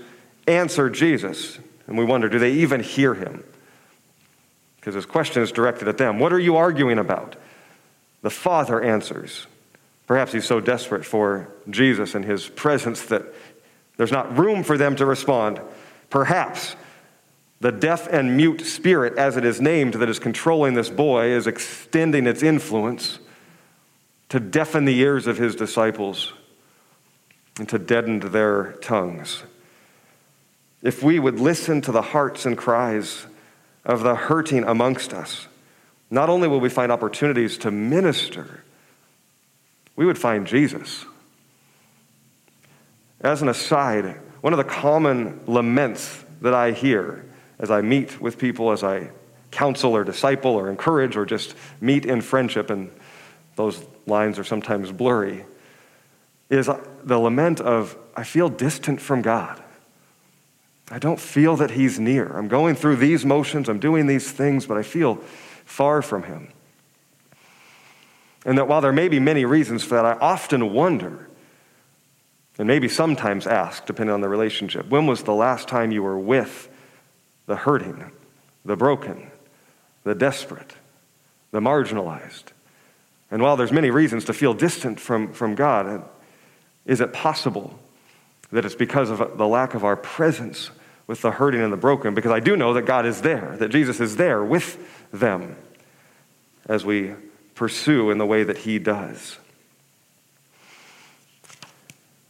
answer 0.48 0.90
Jesus. 0.90 1.58
And 1.88 1.98
we 1.98 2.04
wonder, 2.04 2.28
do 2.28 2.38
they 2.38 2.52
even 2.52 2.82
hear 2.82 3.14
him? 3.14 3.44
Because 4.76 4.96
his 4.96 5.06
question 5.06 5.42
is 5.42 5.54
directed 5.54 5.88
at 5.88 5.98
them. 5.98 6.20
What 6.20 6.34
are 6.34 6.40
you 6.40 6.58
arguing 6.58 7.00
about? 7.00 7.38
The 8.22 8.30
Father 8.30 8.82
answers, 8.82 9.48
Perhaps 10.08 10.34
he's 10.34 10.46
so 10.46 10.60
desperate 10.60 11.04
for 11.04 11.48
Jesus 11.70 12.14
and 12.14 12.24
his 12.24 12.48
presence 12.48 13.04
that 13.08 13.24
there's 13.98 14.12
not 14.12 14.38
room 14.38 14.62
for 14.64 14.78
them 14.78 14.96
to 14.98 15.06
respond. 15.06 15.60
Perhaps 16.10 16.76
the 17.60 17.72
deaf 17.72 18.08
and 18.08 18.38
mute 18.38 18.62
spirit, 18.62 19.18
as 19.18 19.38
it 19.38 19.46
is 19.46 19.60
named, 19.60 19.96
that 19.96 20.10
is 20.10 20.20
controlling 20.20 20.76
this 20.76 20.90
boy, 20.90 21.30
is 21.30 21.48
extending 21.48 22.28
its 22.28 22.44
influence 22.44 23.18
to 24.30 24.40
deafen 24.40 24.86
the 24.86 24.98
ears 25.00 25.28
of 25.28 25.38
his 25.38 25.56
disciples 25.56 26.34
and 27.58 27.70
to 27.70 27.80
deaden 27.80 28.20
their 28.20 28.74
tongues. 28.82 29.44
If 30.82 31.02
we 31.02 31.20
would 31.20 31.40
listen 31.40 31.82
to 31.82 31.92
the 31.92 32.02
hearts 32.02 32.46
and 32.46 32.58
cries 32.58 33.26
of 33.84 34.04
the 34.04 34.16
hurting 34.16 34.64
amongst 34.64 35.14
us, 35.14 35.48
not 36.10 36.30
only 36.30 36.48
will 36.48 36.60
we 36.60 36.70
find 36.70 36.92
opportunities 36.92 37.58
to 37.60 37.72
minister, 37.72 38.64
we 39.96 40.06
would 40.06 40.18
find 40.18 40.46
Jesus. 40.46 41.06
As 43.22 43.42
an 43.42 43.48
aside, 43.48 44.18
one 44.42 44.54
of 44.54 44.58
the 44.58 44.64
common 44.64 45.42
laments 45.48 46.24
that 46.42 46.54
I 46.54 46.72
hear 46.72 47.26
as 47.58 47.72
I 47.72 47.82
meet 47.82 48.22
with 48.22 48.38
people, 48.38 48.72
as 48.72 48.84
I 48.84 49.10
counsel 49.52 49.96
or 49.96 50.04
disciple 50.04 50.52
or 50.52 50.70
encourage 50.70 51.16
or 51.16 51.26
just 51.26 51.56
meet 51.80 52.06
in 52.06 52.22
friendship, 52.22 52.70
and 52.70 52.92
those 53.56 53.84
lines 54.08 54.40
are 54.40 54.44
sometimes 54.44 54.92
blurry, 54.92 55.46
is 56.50 56.70
the 57.04 57.18
lament 57.18 57.60
of, 57.60 57.98
I 58.16 58.24
feel 58.24 58.50
distant 58.50 59.02
from 59.02 59.22
God. 59.22 59.62
I 60.92 61.00
don't 61.00 61.20
feel 61.20 61.56
that 61.58 61.72
He's 61.72 62.00
near. 62.00 62.28
I'm 62.28 62.48
going 62.48 62.76
through 62.76 62.98
these 62.98 63.26
motions, 63.26 63.70
I'm 63.70 63.80
doing 63.80 64.06
these 64.08 64.32
things, 64.32 64.66
but 64.66 64.78
I 64.78 64.84
feel 64.84 65.16
far 65.66 66.02
from 66.02 66.24
Him. 66.24 66.50
And 68.46 68.58
that 68.60 68.68
while 68.68 68.82
there 68.82 68.94
may 68.94 69.08
be 69.08 69.20
many 69.20 69.44
reasons 69.46 69.84
for 69.84 69.96
that, 69.96 70.06
I 70.06 70.14
often 70.14 70.72
wonder, 70.72 71.28
and 72.60 72.68
maybe 72.68 72.88
sometimes 72.88 73.48
ask, 73.48 73.86
depending 73.88 74.14
on 74.14 74.22
the 74.22 74.30
relationship, 74.30 74.88
when 74.88 75.08
was 75.08 75.24
the 75.24 75.34
last 75.34 75.68
time 75.68 75.92
you 75.92 76.04
were 76.04 76.20
with 76.20 76.70
the 77.48 77.56
hurting, 77.56 78.12
the 78.64 78.76
broken, 78.76 79.32
the 80.04 80.14
desperate, 80.14 80.76
the 81.52 81.60
marginalized? 81.60 82.52
And 83.32 83.42
while 83.42 83.58
there's 83.58 83.72
many 83.72 83.90
reasons 83.90 84.26
to 84.26 84.34
feel 84.34 84.54
distant 84.54 85.00
from, 85.00 85.34
from 85.34 85.56
God, 85.56 86.04
is 86.86 87.02
it 87.02 87.12
possible 87.14 87.78
that 88.52 88.66
it's 88.66 88.76
because 88.76 89.10
of 89.10 89.38
the 89.38 89.48
lack 89.48 89.74
of 89.74 89.84
our 89.84 89.96
presence 89.96 90.70
with 91.08 91.22
the 91.22 91.32
hurting 91.32 91.62
and 91.62 91.74
the 91.74 91.78
broken? 91.78 92.14
Because 92.14 92.32
I 92.32 92.40
do 92.40 92.56
know 92.56 92.74
that 92.74 92.84
God 92.84 93.06
is 93.06 93.22
there, 93.22 93.56
that 93.58 93.70
Jesus 93.70 94.00
is 94.00 94.16
there 94.16 94.44
with 94.44 94.78
them 95.12 95.56
as 96.68 96.86
we 96.86 97.14
pursue 97.56 98.12
in 98.12 98.18
the 98.18 98.26
way 98.26 98.44
that 98.44 98.60
he 98.60 98.80
does. 98.80 99.38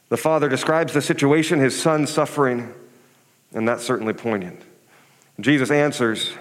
The 0.09 0.17
father 0.17 0.47
describes 0.47 0.93
the 0.93 1.01
situation, 1.01 1.59
his 1.59 1.79
son 1.79 2.07
suffering, 2.07 2.73
and 3.53 3.67
that's 3.67 3.83
certainly 3.83 4.13
poignant. 4.13 4.61
Jesus 5.39 5.71
answers, 5.71 6.31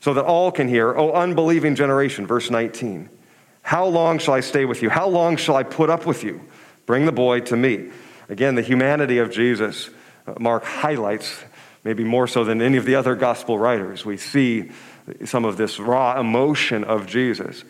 so 0.00 0.14
that 0.14 0.24
all 0.24 0.50
can 0.50 0.66
hear, 0.66 0.96
O 0.96 1.12
unbelieving 1.12 1.74
generation, 1.74 2.26
verse 2.26 2.50
19. 2.50 3.08
How 3.62 3.86
long 3.86 4.18
shall 4.18 4.34
I 4.34 4.40
stay 4.40 4.64
with 4.64 4.82
you? 4.82 4.90
How 4.90 5.08
long 5.08 5.36
shall 5.36 5.56
I 5.56 5.62
put 5.62 5.90
up 5.90 6.06
with 6.06 6.24
you? 6.24 6.40
Bring 6.86 7.06
the 7.06 7.12
boy 7.12 7.40
to 7.40 7.56
me. 7.56 7.90
Again, 8.28 8.54
the 8.54 8.62
humanity 8.62 9.18
of 9.18 9.30
Jesus, 9.30 9.90
uh, 10.26 10.34
Mark 10.38 10.64
highlights, 10.64 11.44
maybe 11.84 12.04
more 12.04 12.26
so 12.26 12.44
than 12.44 12.60
any 12.62 12.78
of 12.78 12.84
the 12.84 12.94
other 12.94 13.14
gospel 13.14 13.58
writers. 13.58 14.04
We 14.04 14.16
see 14.16 14.70
some 15.24 15.44
of 15.44 15.56
this 15.56 15.78
raw 15.78 16.18
emotion 16.18 16.84
of 16.84 17.06
Jesus. 17.06 17.64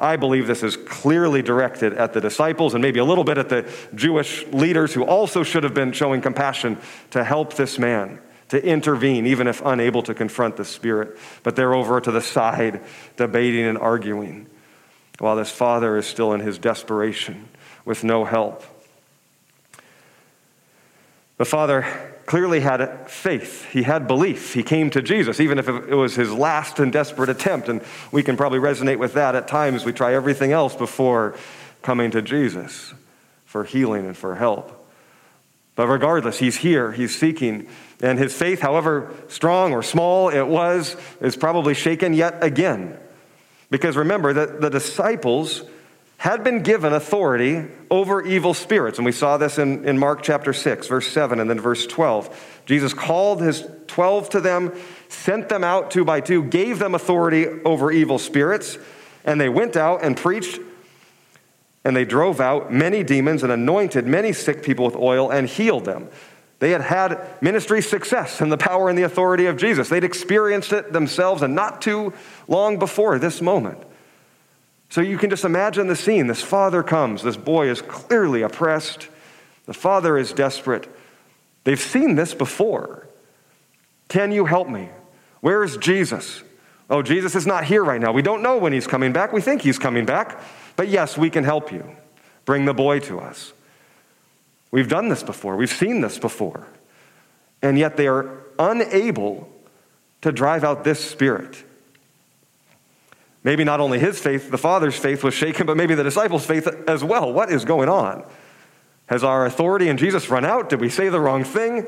I 0.00 0.16
believe 0.16 0.46
this 0.46 0.62
is 0.62 0.76
clearly 0.76 1.42
directed 1.42 1.92
at 1.94 2.12
the 2.12 2.20
disciples 2.20 2.74
and 2.74 2.82
maybe 2.82 3.00
a 3.00 3.04
little 3.04 3.24
bit 3.24 3.38
at 3.38 3.48
the 3.48 3.68
Jewish 3.94 4.46
leaders 4.48 4.94
who 4.94 5.04
also 5.04 5.42
should 5.42 5.64
have 5.64 5.74
been 5.74 5.92
showing 5.92 6.20
compassion 6.20 6.78
to 7.10 7.24
help 7.24 7.54
this 7.54 7.78
man, 7.78 8.20
to 8.50 8.64
intervene, 8.64 9.26
even 9.26 9.48
if 9.48 9.60
unable 9.64 10.02
to 10.04 10.14
confront 10.14 10.56
the 10.56 10.64
Spirit. 10.64 11.18
But 11.42 11.56
they're 11.56 11.74
over 11.74 12.00
to 12.00 12.12
the 12.12 12.20
side, 12.20 12.80
debating 13.16 13.64
and 13.64 13.78
arguing, 13.78 14.46
while 15.18 15.36
this 15.36 15.50
father 15.50 15.96
is 15.96 16.06
still 16.06 16.32
in 16.32 16.40
his 16.40 16.58
desperation 16.58 17.48
with 17.84 18.04
no 18.04 18.24
help. 18.24 18.62
The 21.38 21.44
father 21.44 21.86
clearly 22.26 22.60
had 22.60 23.08
faith. 23.08 23.70
He 23.70 23.84
had 23.84 24.06
belief. 24.06 24.52
He 24.52 24.62
came 24.62 24.90
to 24.90 25.00
Jesus, 25.00 25.40
even 25.40 25.58
if 25.58 25.68
it 25.68 25.94
was 25.94 26.14
his 26.14 26.32
last 26.32 26.78
and 26.78 26.92
desperate 26.92 27.30
attempt. 27.30 27.68
And 27.68 27.82
we 28.12 28.22
can 28.22 28.36
probably 28.36 28.58
resonate 28.58 28.98
with 28.98 29.14
that 29.14 29.34
at 29.34 29.48
times. 29.48 29.84
We 29.84 29.92
try 29.92 30.14
everything 30.14 30.52
else 30.52 30.74
before 30.74 31.36
coming 31.80 32.10
to 32.10 32.20
Jesus 32.20 32.92
for 33.44 33.64
healing 33.64 34.04
and 34.04 34.16
for 34.16 34.34
help. 34.34 34.74
But 35.74 35.86
regardless, 35.86 36.38
he's 36.38 36.56
here, 36.56 36.92
he's 36.92 37.16
seeking. 37.16 37.68
And 38.02 38.18
his 38.18 38.34
faith, 38.34 38.60
however 38.60 39.14
strong 39.28 39.72
or 39.72 39.82
small 39.82 40.28
it 40.28 40.46
was, 40.46 40.96
is 41.20 41.36
probably 41.36 41.72
shaken 41.72 42.14
yet 42.14 42.42
again. 42.42 42.98
Because 43.70 43.96
remember 43.96 44.32
that 44.32 44.60
the 44.60 44.70
disciples 44.70 45.62
had 46.18 46.42
been 46.42 46.62
given 46.62 46.92
authority 46.92 47.64
over 47.90 48.20
evil 48.20 48.52
spirits. 48.52 48.98
And 48.98 49.06
we 49.06 49.12
saw 49.12 49.36
this 49.36 49.56
in, 49.56 49.86
in 49.86 49.98
Mark 49.98 50.22
chapter 50.22 50.52
6, 50.52 50.88
verse 50.88 51.06
7, 51.06 51.38
and 51.38 51.48
then 51.48 51.60
verse 51.60 51.86
12. 51.86 52.62
Jesus 52.66 52.92
called 52.92 53.40
his 53.40 53.64
12 53.86 54.30
to 54.30 54.40
them, 54.40 54.72
sent 55.08 55.48
them 55.48 55.62
out 55.62 55.92
two 55.92 56.04
by 56.04 56.20
two, 56.20 56.42
gave 56.42 56.80
them 56.80 56.94
authority 56.94 57.46
over 57.64 57.92
evil 57.92 58.18
spirits, 58.18 58.78
and 59.24 59.40
they 59.40 59.48
went 59.48 59.76
out 59.76 60.02
and 60.02 60.16
preached, 60.16 60.58
and 61.84 61.96
they 61.96 62.04
drove 62.04 62.40
out 62.40 62.72
many 62.72 63.04
demons 63.04 63.44
and 63.44 63.52
anointed 63.52 64.04
many 64.04 64.32
sick 64.32 64.62
people 64.62 64.84
with 64.84 64.96
oil 64.96 65.30
and 65.30 65.48
healed 65.48 65.84
them. 65.84 66.08
They 66.60 66.70
had 66.70 66.80
had 66.80 67.20
ministry 67.40 67.80
success 67.82 68.40
in 68.40 68.48
the 68.48 68.56
power 68.56 68.88
and 68.88 68.98
the 68.98 69.04
authority 69.04 69.46
of 69.46 69.56
Jesus. 69.56 69.88
They'd 69.88 70.04
experienced 70.04 70.72
it 70.72 70.92
themselves, 70.92 71.42
and 71.42 71.54
not 71.54 71.80
too 71.80 72.12
long 72.48 72.78
before 72.78 73.18
this 73.18 73.40
moment. 73.40 73.78
So 74.90 75.00
you 75.00 75.18
can 75.18 75.30
just 75.30 75.44
imagine 75.44 75.86
the 75.86 75.96
scene. 75.96 76.26
This 76.26 76.42
father 76.42 76.82
comes. 76.82 77.22
This 77.22 77.36
boy 77.36 77.68
is 77.68 77.82
clearly 77.82 78.42
oppressed. 78.42 79.08
The 79.66 79.74
father 79.74 80.16
is 80.16 80.32
desperate. 80.32 80.88
They've 81.64 81.78
seen 81.78 82.14
this 82.14 82.34
before. 82.34 83.06
Can 84.08 84.32
you 84.32 84.46
help 84.46 84.68
me? 84.68 84.88
Where 85.40 85.62
is 85.62 85.76
Jesus? 85.76 86.42
Oh, 86.90 87.02
Jesus 87.02 87.34
is 87.34 87.46
not 87.46 87.64
here 87.64 87.84
right 87.84 88.00
now. 88.00 88.12
We 88.12 88.22
don't 88.22 88.42
know 88.42 88.56
when 88.56 88.72
he's 88.72 88.86
coming 88.86 89.12
back. 89.12 89.32
We 89.32 89.42
think 89.42 89.60
he's 89.60 89.78
coming 89.78 90.06
back. 90.06 90.40
But 90.74 90.88
yes, 90.88 91.18
we 91.18 91.28
can 91.28 91.44
help 91.44 91.70
you. 91.70 91.84
Bring 92.46 92.64
the 92.64 92.72
boy 92.72 93.00
to 93.00 93.20
us. 93.20 93.52
We've 94.70 94.88
done 94.88 95.08
this 95.08 95.22
before. 95.22 95.56
We've 95.56 95.70
seen 95.70 96.00
this 96.00 96.18
before. 96.18 96.66
And 97.62 97.78
yet 97.78 97.96
they 97.96 98.06
are 98.06 98.42
unable 98.58 99.48
to 100.20 100.32
drive 100.32 100.64
out 100.64 100.84
this 100.84 101.02
spirit. 101.02 101.64
Maybe 103.44 103.64
not 103.64 103.80
only 103.80 103.98
his 103.98 104.18
faith, 104.18 104.50
the 104.50 104.58
Father's 104.58 104.96
faith 104.96 105.24
was 105.24 105.32
shaken, 105.32 105.66
but 105.66 105.76
maybe 105.76 105.94
the 105.94 106.02
disciples' 106.02 106.44
faith 106.44 106.66
as 106.86 107.02
well. 107.02 107.32
What 107.32 107.50
is 107.50 107.64
going 107.64 107.88
on? 107.88 108.24
Has 109.06 109.24
our 109.24 109.46
authority 109.46 109.88
in 109.88 109.96
Jesus 109.96 110.28
run 110.28 110.44
out? 110.44 110.68
Did 110.68 110.80
we 110.80 110.90
say 110.90 111.08
the 111.08 111.20
wrong 111.20 111.44
thing? 111.44 111.86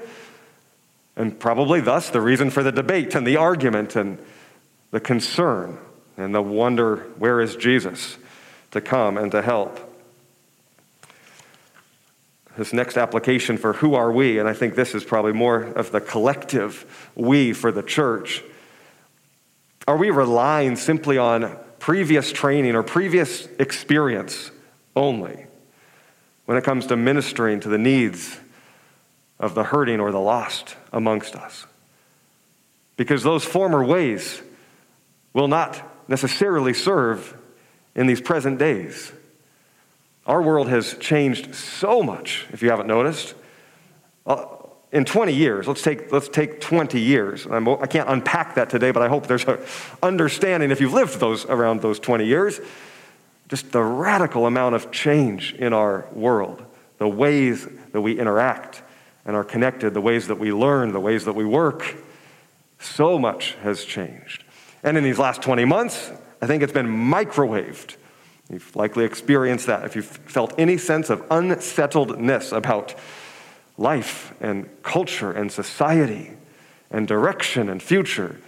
And 1.16 1.38
probably 1.38 1.80
thus 1.80 2.08
the 2.08 2.20
reason 2.20 2.50
for 2.50 2.62
the 2.62 2.72
debate 2.72 3.14
and 3.14 3.26
the 3.26 3.36
argument 3.36 3.94
and 3.94 4.18
the 4.90 5.00
concern 5.00 5.78
and 6.16 6.34
the 6.34 6.40
wonder 6.40 6.96
where 7.18 7.40
is 7.40 7.56
Jesus 7.56 8.16
to 8.70 8.80
come 8.80 9.18
and 9.18 9.30
to 9.32 9.42
help? 9.42 9.89
This 12.56 12.72
next 12.72 12.96
application 12.96 13.56
for 13.56 13.74
who 13.74 13.94
are 13.94 14.10
we, 14.12 14.38
and 14.38 14.48
I 14.48 14.52
think 14.52 14.74
this 14.74 14.94
is 14.94 15.04
probably 15.04 15.32
more 15.32 15.62
of 15.62 15.92
the 15.92 16.00
collective 16.00 17.10
we 17.14 17.52
for 17.52 17.72
the 17.72 17.82
church 17.82 18.42
are 19.90 19.96
we 19.96 20.10
relying 20.10 20.76
simply 20.76 21.18
on 21.18 21.58
previous 21.80 22.30
training 22.30 22.76
or 22.76 22.84
previous 22.84 23.46
experience 23.58 24.52
only 24.94 25.46
when 26.44 26.56
it 26.56 26.62
comes 26.62 26.86
to 26.86 26.96
ministering 26.96 27.58
to 27.58 27.68
the 27.68 27.76
needs 27.76 28.38
of 29.40 29.56
the 29.56 29.64
hurting 29.64 29.98
or 29.98 30.12
the 30.12 30.20
lost 30.20 30.76
amongst 30.92 31.34
us? 31.34 31.66
Because 32.96 33.24
those 33.24 33.44
former 33.44 33.84
ways 33.84 34.40
will 35.32 35.48
not 35.48 35.82
necessarily 36.08 36.72
serve 36.72 37.36
in 37.96 38.06
these 38.06 38.20
present 38.20 38.60
days. 38.60 39.10
Our 40.30 40.42
world 40.42 40.68
has 40.68 40.94
changed 40.98 41.56
so 41.56 42.04
much, 42.04 42.46
if 42.52 42.62
you 42.62 42.70
haven't 42.70 42.86
noticed. 42.86 43.34
Uh, 44.24 44.46
in 44.92 45.04
20 45.04 45.32
years, 45.32 45.66
let's 45.66 45.82
take, 45.82 46.12
let's 46.12 46.28
take 46.28 46.60
20 46.60 47.00
years. 47.00 47.46
I'm, 47.50 47.68
I 47.68 47.86
can 47.88 48.06
not 48.06 48.12
unpack 48.12 48.54
that 48.54 48.70
today, 48.70 48.92
but 48.92 49.02
I 49.02 49.08
hope 49.08 49.26
there's 49.26 49.44
an 49.46 49.58
understanding 50.04 50.70
if 50.70 50.80
you've 50.80 50.92
lived 50.92 51.18
those, 51.18 51.46
around 51.46 51.82
those 51.82 51.98
20 51.98 52.26
years, 52.26 52.60
just 53.48 53.72
the 53.72 53.82
radical 53.82 54.46
amount 54.46 54.76
of 54.76 54.92
change 54.92 55.54
in 55.54 55.72
our 55.72 56.06
world, 56.12 56.64
the 56.98 57.08
ways 57.08 57.66
that 57.90 58.00
we 58.00 58.16
interact 58.16 58.84
and 59.26 59.34
are 59.34 59.42
connected, 59.42 59.94
the 59.94 60.00
ways 60.00 60.28
that 60.28 60.38
we 60.38 60.52
learn, 60.52 60.92
the 60.92 61.00
ways 61.00 61.24
that 61.24 61.34
we 61.34 61.44
work. 61.44 61.96
So 62.78 63.18
much 63.18 63.56
has 63.64 63.84
changed. 63.84 64.44
And 64.84 64.96
in 64.96 65.02
these 65.02 65.18
last 65.18 65.42
20 65.42 65.64
months, 65.64 66.12
I 66.40 66.46
think 66.46 66.62
it's 66.62 66.72
been 66.72 66.86
microwaved 66.86 67.96
You've 68.50 68.74
likely 68.74 69.04
experienced 69.04 69.66
that. 69.66 69.84
If 69.84 69.94
you've 69.94 70.06
felt 70.06 70.54
any 70.58 70.76
sense 70.76 71.08
of 71.08 71.20
unsettledness 71.30 72.52
about 72.52 72.94
life 73.78 74.34
and 74.40 74.68
culture 74.82 75.30
and 75.30 75.50
society 75.50 76.32
and 76.90 77.06
direction 77.06 77.68
and 77.68 77.82
future, 77.82 78.40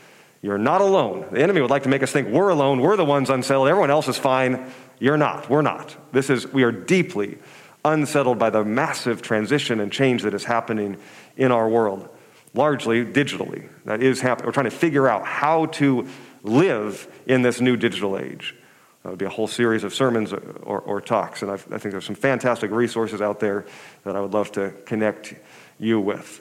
you're 0.43 0.59
not 0.59 0.81
alone. 0.81 1.27
The 1.31 1.41
enemy 1.41 1.61
would 1.61 1.71
like 1.71 1.85
to 1.85 1.89
make 1.89 2.03
us 2.03 2.11
think 2.11 2.29
we're 2.29 2.49
alone, 2.49 2.81
we're 2.81 2.97
the 2.97 3.05
ones 3.05 3.31
unsettled, 3.31 3.69
everyone 3.69 3.91
else 3.91 4.09
is 4.09 4.19
fine. 4.19 4.73
You're 4.99 5.17
not. 5.17 5.51
We're 5.51 5.63
not. 5.63 5.97
This 6.13 6.31
is 6.31 6.53
we 6.53 6.63
are 6.63 6.71
deeply 6.71 7.39
unsettled 7.85 8.39
by 8.39 8.51
the 8.51 8.65
massive 8.65 9.21
transition 9.21 9.81
and 9.81 9.91
change 9.91 10.23
that 10.23 10.35
is 10.35 10.45
happening 10.45 10.97
in 11.37 11.51
our 11.51 11.69
world, 11.69 12.09
largely 12.55 13.05
digitally. 13.05 13.69
That 13.85 14.01
is 14.01 14.21
happening. 14.21 14.47
We're 14.47 14.53
trying 14.53 14.71
to 14.71 14.77
figure 14.77 15.09
out 15.09 15.27
how 15.27 15.67
to 15.67 16.07
live 16.45 17.09
in 17.27 17.43
this 17.43 17.61
new 17.61 17.77
digital 17.77 18.17
age. 18.17 18.55
That 19.03 19.11
would 19.11 19.19
be 19.19 19.25
a 19.25 19.31
whole 19.31 19.49
series 19.49 19.83
of 19.85 19.93
sermons 19.93 20.33
or, 20.33 20.81
or 20.81 21.01
talks, 21.01 21.43
and 21.43 21.51
I've, 21.51 21.67
i 21.73 21.79
think 21.79 21.93
there's 21.93 22.07
some 22.07 22.15
fantastic 22.15 22.71
resources 22.71 23.21
out 23.21 23.41
there 23.41 23.67
that 24.05 24.15
I 24.15 24.21
would 24.21 24.33
love 24.33 24.53
to 24.53 24.71
connect 24.87 25.35
you 25.79 25.99
with. 26.01 26.41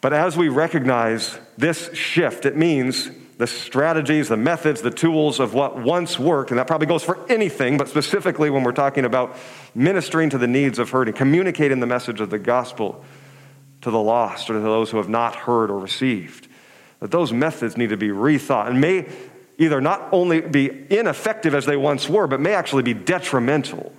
But 0.00 0.12
as 0.12 0.36
we 0.36 0.48
recognize 0.48 1.38
this 1.58 1.92
shift, 1.94 2.46
it 2.46 2.56
means 2.56 3.10
the 3.36 3.46
strategies, 3.46 4.28
the 4.28 4.36
methods, 4.36 4.80
the 4.80 4.90
tools 4.90 5.40
of 5.40 5.52
what 5.52 5.78
once 5.78 6.18
worked, 6.18 6.50
and 6.50 6.58
that 6.58 6.66
probably 6.66 6.86
goes 6.86 7.02
for 7.02 7.18
anything, 7.30 7.76
but 7.76 7.88
specifically 7.88 8.48
when 8.50 8.62
we're 8.62 8.72
talking 8.72 9.04
about 9.04 9.36
ministering 9.74 10.30
to 10.30 10.38
the 10.38 10.46
needs 10.46 10.78
of 10.78 10.90
hurting, 10.90 11.14
communicating 11.14 11.80
the 11.80 11.86
message 11.86 12.20
of 12.20 12.30
the 12.30 12.38
gospel 12.38 13.04
to 13.80 13.90
the 13.90 13.98
lost 13.98 14.50
or 14.50 14.54
to 14.54 14.60
those 14.60 14.90
who 14.90 14.98
have 14.98 15.08
not 15.08 15.34
heard 15.34 15.70
or 15.70 15.78
received, 15.78 16.48
that 17.00 17.10
those 17.10 17.32
methods 17.32 17.76
need 17.76 17.88
to 17.88 17.96
be 17.96 18.08
rethought 18.08 18.68
and 18.68 18.80
may 18.80 19.08
either 19.60 19.78
not 19.80 20.08
only 20.10 20.40
be 20.40 20.70
ineffective 20.90 21.54
as 21.54 21.66
they 21.66 21.76
once 21.76 22.08
were, 22.08 22.26
but 22.26 22.40
may 22.40 22.54
actually 22.54 22.82
be 22.82 22.94
detrimental 22.94 23.92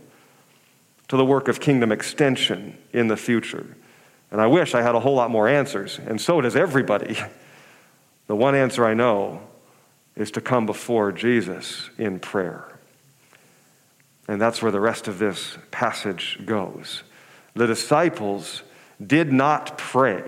to 1.07 1.15
the 1.15 1.23
work 1.23 1.47
of 1.47 1.59
kingdom 1.59 1.91
extension 1.91 2.75
in 2.91 3.07
the 3.07 3.15
future. 3.15 3.77
And 4.31 4.41
I 4.41 4.47
wish 4.47 4.73
I 4.73 4.81
had 4.81 4.95
a 4.95 4.99
whole 4.99 5.13
lot 5.13 5.29
more 5.29 5.47
answers, 5.47 5.99
and 5.99 6.19
so 6.19 6.41
does 6.41 6.57
everybody. 6.57 7.17
The 8.27 8.35
one 8.37 8.55
answer 8.55 8.85
I 8.85 8.93
know 8.93 9.41
is 10.15 10.31
to 10.31 10.41
come 10.41 10.65
before 10.65 11.11
Jesus 11.11 11.89
in 11.97 12.17
prayer. 12.17 12.79
And 14.29 14.39
that's 14.39 14.61
where 14.61 14.71
the 14.71 14.79
rest 14.79 15.09
of 15.09 15.19
this 15.19 15.57
passage 15.69 16.39
goes. 16.45 17.03
The 17.55 17.67
disciples 17.67 18.63
did 19.05 19.33
not 19.33 19.77
pray. 19.77 20.23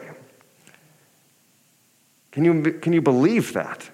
Can 2.33 2.43
you, 2.43 2.73
can 2.81 2.91
you 2.91 3.01
believe 3.01 3.53
that? 3.53 3.89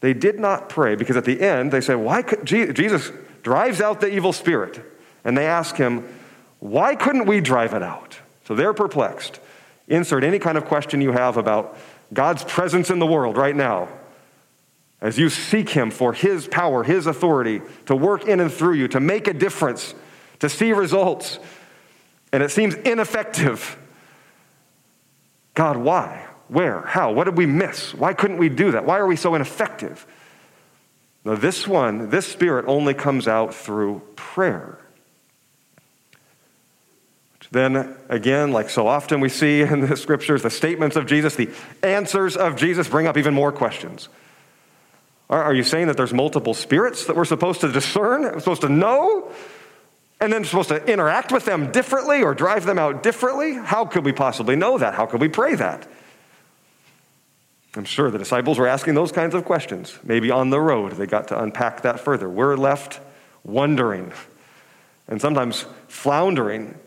They 0.00 0.14
did 0.14 0.40
not 0.40 0.68
pray 0.68 0.94
because 0.94 1.16
at 1.16 1.24
the 1.24 1.40
end 1.40 1.72
they 1.72 1.80
said, 1.80 1.96
Why 1.96 2.22
could 2.22 2.44
Jesus 2.44 3.12
drives 3.42 3.80
out 3.80 4.00
the 4.00 4.12
evil 4.12 4.32
spirit? 4.32 4.82
And 5.24 5.36
they 5.36 5.46
ask 5.46 5.76
him, 5.76 6.08
Why 6.58 6.94
couldn't 6.94 7.26
we 7.26 7.40
drive 7.40 7.74
it 7.74 7.82
out? 7.82 8.18
So 8.44 8.54
they're 8.54 8.74
perplexed. 8.74 9.40
Insert 9.88 10.24
any 10.24 10.38
kind 10.38 10.56
of 10.56 10.64
question 10.64 11.00
you 11.00 11.12
have 11.12 11.36
about 11.36 11.76
God's 12.12 12.44
presence 12.44 12.90
in 12.90 12.98
the 12.98 13.06
world 13.06 13.36
right 13.36 13.54
now, 13.54 13.88
as 15.00 15.18
you 15.18 15.28
seek 15.28 15.70
Him 15.70 15.90
for 15.90 16.12
His 16.12 16.46
power, 16.48 16.82
His 16.82 17.06
authority 17.06 17.62
to 17.86 17.96
work 17.96 18.26
in 18.26 18.40
and 18.40 18.52
through 18.52 18.74
you, 18.74 18.88
to 18.88 19.00
make 19.00 19.28
a 19.28 19.34
difference, 19.34 19.94
to 20.40 20.48
see 20.48 20.72
results, 20.72 21.38
and 22.32 22.42
it 22.42 22.50
seems 22.50 22.74
ineffective. 22.74 23.76
God, 25.54 25.76
why? 25.76 26.26
Where? 26.50 26.80
How? 26.80 27.12
What 27.12 27.24
did 27.24 27.36
we 27.36 27.46
miss? 27.46 27.94
Why 27.94 28.12
couldn't 28.12 28.38
we 28.38 28.48
do 28.48 28.72
that? 28.72 28.84
Why 28.84 28.98
are 28.98 29.06
we 29.06 29.14
so 29.14 29.36
ineffective? 29.36 30.04
Now, 31.24 31.36
this 31.36 31.68
one, 31.68 32.10
this 32.10 32.26
spirit 32.26 32.64
only 32.66 32.92
comes 32.92 33.28
out 33.28 33.54
through 33.54 34.02
prayer. 34.16 34.78
Then 37.52 37.96
again, 38.08 38.52
like 38.52 38.70
so 38.70 38.86
often 38.86 39.20
we 39.20 39.28
see 39.28 39.62
in 39.62 39.80
the 39.80 39.96
scriptures, 39.96 40.42
the 40.42 40.50
statements 40.50 40.96
of 40.96 41.06
Jesus, 41.06 41.36
the 41.36 41.50
answers 41.82 42.36
of 42.36 42.56
Jesus 42.56 42.88
bring 42.88 43.06
up 43.06 43.16
even 43.16 43.34
more 43.34 43.52
questions. 43.52 44.08
Are, 45.28 45.54
you 45.54 45.62
saying 45.62 45.86
that 45.86 45.96
there's 45.96 46.12
multiple 46.12 46.54
spirits 46.54 47.06
that 47.06 47.14
we're 47.14 47.24
supposed 47.24 47.60
to 47.60 47.70
discern, 47.70 48.40
supposed 48.40 48.62
to 48.62 48.68
know, 48.68 49.30
and 50.20 50.32
then 50.32 50.44
supposed 50.44 50.70
to 50.70 50.84
interact 50.84 51.30
with 51.30 51.44
them 51.44 51.70
differently 51.70 52.22
or 52.22 52.34
drive 52.34 52.64
them 52.66 52.80
out 52.80 53.04
differently? 53.04 53.54
How 53.54 53.84
could 53.84 54.04
we 54.04 54.12
possibly 54.12 54.56
know 54.56 54.78
that? 54.78 54.94
How 54.94 55.06
could 55.06 55.20
we 55.20 55.28
pray 55.28 55.54
that? 55.54 55.86
I'm 57.76 57.84
sure 57.84 58.10
the 58.10 58.18
disciples 58.18 58.58
were 58.58 58.66
asking 58.66 58.94
those 58.94 59.12
kinds 59.12 59.34
of 59.34 59.44
questions. 59.44 59.98
Maybe 60.02 60.30
on 60.30 60.50
the 60.50 60.60
road 60.60 60.92
they 60.92 61.06
got 61.06 61.28
to 61.28 61.40
unpack 61.40 61.82
that 61.82 62.00
further. 62.00 62.28
We're 62.28 62.56
left 62.56 63.00
wondering 63.44 64.12
and 65.08 65.20
sometimes 65.20 65.66
floundering 65.88 66.78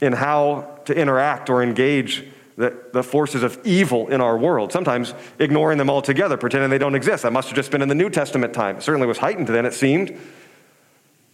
in 0.00 0.12
how 0.12 0.80
to 0.84 0.94
interact 0.94 1.50
or 1.50 1.62
engage 1.62 2.24
the, 2.56 2.76
the 2.92 3.04
forces 3.04 3.44
of 3.44 3.60
evil 3.64 4.08
in 4.08 4.20
our 4.20 4.36
world, 4.36 4.72
sometimes 4.72 5.14
ignoring 5.38 5.78
them 5.78 5.88
altogether, 5.88 6.36
pretending 6.36 6.70
they 6.70 6.78
don't 6.78 6.96
exist. 6.96 7.22
That 7.22 7.32
must 7.32 7.48
have 7.48 7.56
just 7.56 7.70
been 7.70 7.82
in 7.82 7.88
the 7.88 7.94
New 7.94 8.10
Testament 8.10 8.52
time. 8.52 8.76
It 8.78 8.82
certainly 8.82 9.06
was 9.06 9.18
heightened 9.18 9.46
then, 9.46 9.64
it 9.64 9.74
seemed, 9.74 10.18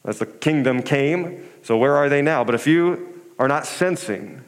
as 0.04 0.18
the 0.18 0.26
kingdom 0.26 0.82
came. 0.82 1.42
So, 1.62 1.78
where 1.78 1.96
are 1.96 2.10
they 2.10 2.20
now? 2.20 2.44
But 2.44 2.54
if 2.54 2.66
you 2.66 3.22
are 3.38 3.48
not 3.48 3.66
sensing 3.66 4.43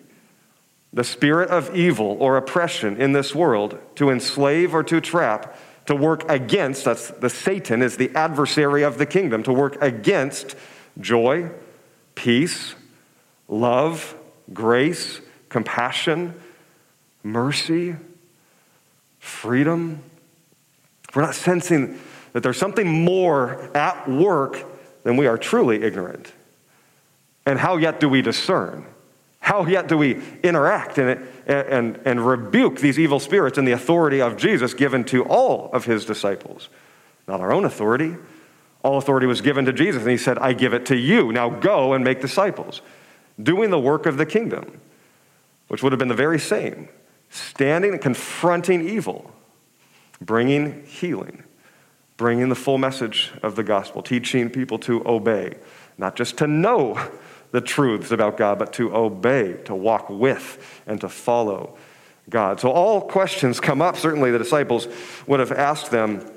the 0.97 1.05
spirit 1.05 1.51
of 1.51 1.77
evil 1.77 2.17
or 2.21 2.39
oppression 2.39 2.97
in 2.97 3.13
this 3.13 3.35
world 3.35 3.79
to 3.97 4.09
enslave 4.09 4.75
or 4.75 4.83
to 4.83 4.99
trap, 4.99 5.55
to 5.85 5.95
work 5.95 6.25
against, 6.27 6.87
that's 6.87 7.11
the 7.11 7.29
Satan 7.29 7.83
is 7.83 7.99
the 7.99 8.11
adversary 8.15 8.83
of 8.83 8.97
the 8.97 9.05
kingdom, 9.05 9.43
to 9.43 9.53
work 9.53 9.77
against 9.83 10.57
joy, 10.99 11.51
peace, 12.15 12.75
love, 13.47 14.17
grace, 14.55 15.21
compassion, 15.51 16.33
mercy, 17.23 17.95
freedom. 19.19 20.03
We're 21.15 21.23
not 21.23 21.35
sensing 21.35 22.01
that 22.33 22.43
there's 22.43 22.57
something 22.57 23.05
more 23.05 23.71
at 23.77 24.09
work 24.09 24.65
than 25.03 25.19
we 25.19 25.27
are 25.27 25.37
truly 25.37 25.83
ignorant. 25.83 26.33
And 27.45 27.59
how 27.59 27.77
yet 27.77 28.01
do 28.01 28.09
we 28.09 28.23
discern? 28.23 28.87
How 29.47 29.65
yet 29.65 29.87
do 29.87 29.97
we 29.97 30.21
interact 30.43 30.99
and, 30.99 31.25
and, 31.47 32.01
and 32.05 32.27
rebuke 32.27 32.81
these 32.81 32.99
evil 32.99 33.21
spirits 33.21 33.57
in 33.57 33.65
the 33.65 33.71
authority 33.71 34.21
of 34.21 34.37
Jesus 34.37 34.75
given 34.75 35.05
to 35.05 35.23
all 35.23 35.71
of 35.73 35.85
his 35.85 36.05
disciples? 36.05 36.69
Not 37.29 37.41
our 37.41 37.53
own 37.53 37.65
authority. 37.65 38.17
All 38.83 38.99
authority 38.99 39.29
was 39.29 39.41
given 39.41 39.65
to 39.67 39.73
Jesus, 39.73 40.03
and 40.03 40.11
he 40.11 40.17
said, 40.17 40.37
I 40.39 40.53
give 40.53 40.75
it 40.75 40.85
to 40.87 40.97
you. 40.97 41.31
Now 41.31 41.49
go 41.49 41.93
and 41.93 42.03
make 42.03 42.21
disciples 42.21 42.83
doing 43.41 43.71
the 43.71 43.79
work 43.79 44.07
of 44.07 44.17
the 44.17 44.27
kingdom, 44.27 44.81
which 45.69 45.81
would 45.81 45.93
have 45.93 46.01
been 46.01 46.09
the 46.09 46.15
very 46.15 46.41
same 46.41 46.89
standing 47.31 47.93
and 47.93 48.03
confronting 48.03 48.89
evil, 48.89 49.31
bringing 50.21 50.85
healing, 50.87 51.45
bringing 52.17 52.49
the 52.49 52.57
full 52.57 52.79
message 52.79 53.31
of 53.45 53.55
the 53.55 53.63
gospel, 53.63 54.03
teaching 54.03 54.51
people 54.51 54.81
to 54.81 55.07
obey, 55.07 55.55
not 55.99 56.17
just 56.17 56.37
to 56.39 56.49
know 56.49 56.99
the 57.57 57.63
truths 57.63 58.11
about 58.11 58.37
God, 58.37 58.59
but 58.59 58.75
to 58.75 58.95
obey, 58.95 59.55
to 59.65 59.75
walk 59.75 60.11
with, 60.11 60.83
and 60.87 61.01
to 61.01 61.09
follow 61.09 61.79
God. 62.29 62.61
So 62.61 62.71
all 62.71 63.01
questions 63.01 63.61
come 63.61 63.81
up. 63.81 63.97
Certainly 63.97 64.31
the 64.31 64.39
disciples 64.39 64.87
would 65.27 65.41
have 65.41 65.53
asked 65.53 65.91
them, 65.91 66.31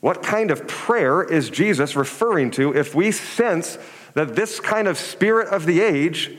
what 0.00 0.22
kind 0.22 0.50
of 0.50 0.68
prayer 0.68 1.22
is 1.22 1.48
Jesus 1.48 1.96
referring 1.96 2.50
to 2.52 2.76
if 2.76 2.94
we 2.94 3.10
sense 3.10 3.78
that 4.12 4.36
this 4.36 4.60
kind 4.60 4.86
of 4.86 4.98
spirit 4.98 5.48
of 5.48 5.64
the 5.64 5.80
age, 5.80 6.36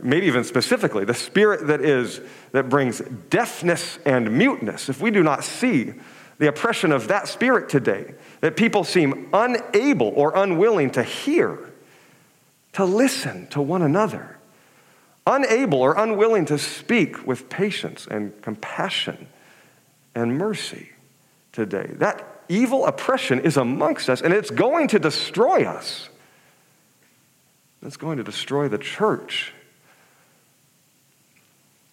maybe 0.00 0.24
even 0.24 0.42
specifically, 0.42 1.04
the 1.04 1.12
spirit 1.12 1.66
that 1.66 1.82
is 1.82 2.22
that 2.52 2.70
brings 2.70 3.00
deafness 3.28 3.98
and 4.06 4.32
muteness, 4.32 4.88
if 4.88 5.02
we 5.02 5.10
do 5.10 5.22
not 5.22 5.44
see 5.44 5.92
the 6.38 6.48
oppression 6.48 6.90
of 6.90 7.08
that 7.08 7.28
spirit 7.28 7.68
today, 7.68 8.14
that 8.40 8.56
people 8.56 8.82
seem 8.82 9.28
unable 9.34 10.08
or 10.16 10.34
unwilling 10.34 10.88
to 10.92 11.02
hear, 11.02 11.68
to 12.72 12.84
listen 12.84 13.46
to 13.48 13.60
one 13.60 13.82
another, 13.82 14.38
unable 15.26 15.80
or 15.80 15.94
unwilling 15.96 16.46
to 16.46 16.58
speak 16.58 17.26
with 17.26 17.48
patience 17.48 18.06
and 18.10 18.40
compassion 18.42 19.28
and 20.14 20.36
mercy 20.38 20.90
today. 21.52 21.90
That 21.94 22.44
evil 22.48 22.86
oppression 22.86 23.40
is 23.40 23.56
amongst 23.56 24.08
us 24.08 24.20
and 24.20 24.32
it's 24.32 24.50
going 24.50 24.88
to 24.88 24.98
destroy 24.98 25.64
us. 25.64 26.08
It's 27.82 27.96
going 27.96 28.18
to 28.18 28.24
destroy 28.24 28.68
the 28.68 28.78
church 28.78 29.52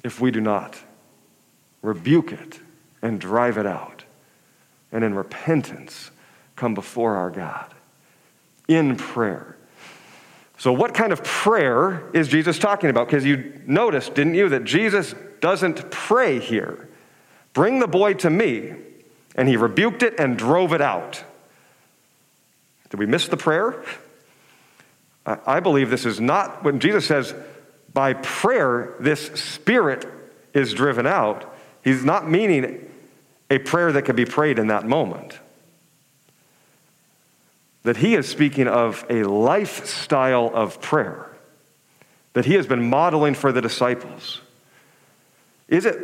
if 0.04 0.22
we 0.22 0.32
do 0.32 0.40
not 0.40 0.78
rebuke 1.82 2.32
it 2.32 2.60
and 3.02 3.20
drive 3.20 3.58
it 3.58 3.66
out 3.66 4.04
and 4.92 5.04
in 5.04 5.14
repentance 5.14 6.12
come 6.56 6.74
before 6.74 7.16
our 7.16 7.30
God 7.30 7.74
in 8.68 8.96
prayer. 8.96 9.58
So, 10.60 10.74
what 10.74 10.94
kind 10.94 11.14
of 11.14 11.24
prayer 11.24 12.04
is 12.14 12.28
Jesus 12.28 12.60
talking 12.60 12.90
about? 12.90 13.08
Because 13.08 13.26
you 13.26 13.62
noticed, 13.66 14.14
didn't 14.14 14.36
you, 14.36 14.50
that 14.50 14.66
Jesus 14.66 15.16
doesn't 15.40 15.90
pray 15.90 16.38
here. 16.40 16.90
Bring 17.54 17.80
the 17.80 17.88
boy 17.88 18.14
to 18.16 18.30
me. 18.30 18.74
And 19.36 19.48
he 19.48 19.56
rebuked 19.56 20.04
it 20.04 20.20
and 20.20 20.38
drove 20.38 20.74
it 20.74 20.82
out. 20.82 21.24
Did 22.90 23.00
we 23.00 23.06
miss 23.06 23.30
the 23.30 23.38
prayer? 23.38 23.82
I 25.26 25.62
believe 25.62 25.90
this 25.90 26.06
is 26.06 26.20
not 26.20 26.64
when 26.64 26.80
Jesus 26.80 27.06
says, 27.06 27.34
by 27.94 28.14
prayer, 28.14 28.96
this 29.00 29.28
spirit 29.40 30.06
is 30.54 30.74
driven 30.74 31.08
out. 31.08 31.56
He's 31.84 32.04
not 32.04 32.30
meaning 32.30 32.90
a 33.50 33.60
prayer 33.60 33.94
that 33.94 34.02
can 34.04 34.16
be 34.16 34.26
prayed 34.26 34.60
in 34.60 34.68
that 34.68 34.86
moment. 34.86 35.40
That 37.84 37.98
he 37.98 38.16
is 38.16 38.28
speaking 38.28 38.68
of 38.68 39.06
a 39.10 39.24
lifestyle 39.24 40.52
of 40.54 40.82
prayer 40.82 41.30
that 42.34 42.46
he 42.46 42.54
has 42.54 42.68
been 42.68 42.90
modeling 42.90 43.34
for 43.34 43.52
the 43.52 43.62
disciples. 43.62 44.42
Is 45.68 45.86
it 45.86 45.98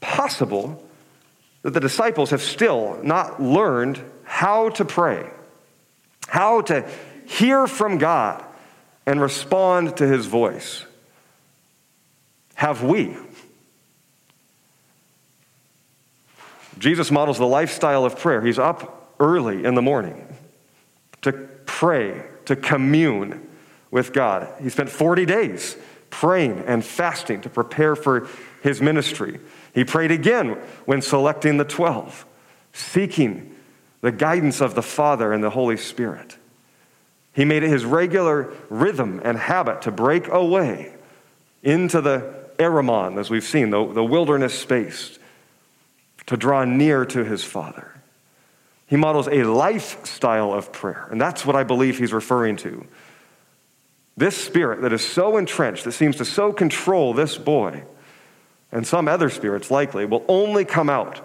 possible 0.00 0.84
that 1.62 1.70
the 1.70 1.80
disciples 1.80 2.30
have 2.30 2.42
still 2.42 2.98
not 3.02 3.40
learned 3.42 4.00
how 4.24 4.70
to 4.70 4.84
pray, 4.84 5.28
how 6.28 6.62
to 6.62 6.88
hear 7.26 7.66
from 7.66 7.98
God 7.98 8.44
and 9.06 9.20
respond 9.20 9.96
to 9.98 10.06
his 10.06 10.26
voice? 10.26 10.84
Have 12.54 12.82
we? 12.82 13.16
Jesus 16.78 17.10
models 17.10 17.38
the 17.38 17.46
lifestyle 17.46 18.04
of 18.04 18.18
prayer. 18.18 18.40
He's 18.40 18.58
up 18.58 19.14
early 19.20 19.64
in 19.64 19.74
the 19.74 19.82
morning 19.82 20.27
to 21.22 21.32
pray, 21.66 22.24
to 22.46 22.56
commune 22.56 23.48
with 23.90 24.12
God. 24.12 24.52
He 24.60 24.68
spent 24.68 24.90
40 24.90 25.26
days 25.26 25.76
praying 26.10 26.64
and 26.66 26.84
fasting 26.84 27.40
to 27.42 27.50
prepare 27.50 27.94
for 27.96 28.28
his 28.62 28.80
ministry. 28.80 29.40
He 29.74 29.84
prayed 29.84 30.10
again 30.10 30.58
when 30.84 31.02
selecting 31.02 31.56
the 31.58 31.64
12, 31.64 32.26
seeking 32.72 33.54
the 34.00 34.12
guidance 34.12 34.60
of 34.60 34.74
the 34.74 34.82
Father 34.82 35.32
and 35.32 35.42
the 35.42 35.50
Holy 35.50 35.76
Spirit. 35.76 36.36
He 37.32 37.44
made 37.44 37.62
it 37.62 37.70
his 37.70 37.84
regular 37.84 38.52
rhythm 38.68 39.20
and 39.22 39.38
habit 39.38 39.82
to 39.82 39.90
break 39.90 40.28
away 40.28 40.92
into 41.62 42.00
the 42.00 42.34
Eremon, 42.58 43.18
as 43.18 43.30
we've 43.30 43.44
seen, 43.44 43.70
the, 43.70 43.92
the 43.92 44.04
wilderness 44.04 44.58
space, 44.58 45.18
to 46.26 46.36
draw 46.36 46.64
near 46.64 47.04
to 47.04 47.24
his 47.24 47.44
Father. 47.44 47.97
He 48.88 48.96
models 48.96 49.28
a 49.28 49.44
lifestyle 49.44 50.52
of 50.52 50.72
prayer, 50.72 51.08
and 51.10 51.20
that's 51.20 51.44
what 51.44 51.54
I 51.54 51.62
believe 51.62 51.98
he's 51.98 52.12
referring 52.12 52.56
to. 52.56 52.86
This 54.16 54.36
spirit 54.36 54.80
that 54.80 54.94
is 54.94 55.06
so 55.06 55.36
entrenched, 55.36 55.84
that 55.84 55.92
seems 55.92 56.16
to 56.16 56.24
so 56.24 56.52
control 56.54 57.12
this 57.12 57.36
boy, 57.36 57.84
and 58.72 58.86
some 58.86 59.06
other 59.06 59.28
spirits 59.28 59.70
likely, 59.70 60.06
will 60.06 60.24
only 60.26 60.64
come 60.64 60.88
out 60.88 61.20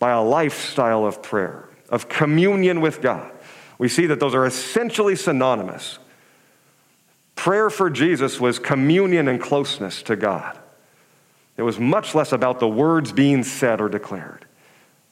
by 0.00 0.10
a 0.10 0.22
lifestyle 0.22 1.06
of 1.06 1.22
prayer, 1.22 1.68
of 1.88 2.08
communion 2.08 2.80
with 2.80 3.00
God. 3.00 3.30
We 3.78 3.88
see 3.88 4.06
that 4.06 4.18
those 4.18 4.34
are 4.34 4.44
essentially 4.44 5.14
synonymous. 5.14 6.00
Prayer 7.36 7.70
for 7.70 7.90
Jesus 7.90 8.40
was 8.40 8.58
communion 8.58 9.28
and 9.28 9.40
closeness 9.40 10.02
to 10.02 10.16
God. 10.16 10.58
It 11.56 11.62
was 11.62 11.78
much 11.78 12.12
less 12.12 12.32
about 12.32 12.58
the 12.58 12.68
words 12.68 13.12
being 13.12 13.44
said 13.44 13.80
or 13.80 13.88
declared 13.88 14.43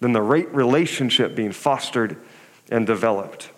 than 0.02 0.12
the 0.12 0.20
right 0.20 0.52
relationship 0.54 1.34
being 1.34 1.52
fostered 1.52 2.16
and 2.70 2.86
developed. 2.86 3.50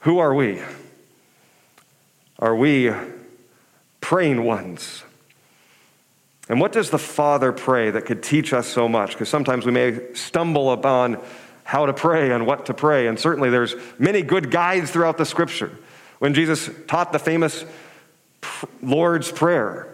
Who 0.00 0.18
are 0.18 0.34
we? 0.34 0.62
Are 2.38 2.56
we 2.56 2.90
praying 4.00 4.42
ones? 4.42 5.04
And 6.48 6.58
what 6.58 6.72
does 6.72 6.90
the 6.90 6.98
Father 6.98 7.52
pray 7.52 7.90
that 7.90 8.06
could 8.06 8.22
teach 8.22 8.52
us 8.52 8.66
so 8.66 8.88
much? 8.88 9.12
Because 9.12 9.28
sometimes 9.28 9.66
we 9.66 9.72
may 9.72 10.14
stumble 10.14 10.72
upon 10.72 11.18
how 11.64 11.86
to 11.86 11.92
pray 11.92 12.32
and 12.32 12.46
what 12.46 12.66
to 12.66 12.74
pray. 12.74 13.06
And 13.06 13.20
certainly 13.20 13.50
there's 13.50 13.76
many 13.98 14.22
good 14.22 14.50
guides 14.50 14.90
throughout 14.90 15.18
the 15.18 15.26
scripture. 15.26 15.70
When 16.18 16.34
Jesus 16.34 16.70
taught 16.88 17.12
the 17.12 17.18
famous 17.18 17.64
Lord's 18.82 19.30
Prayer, 19.30 19.86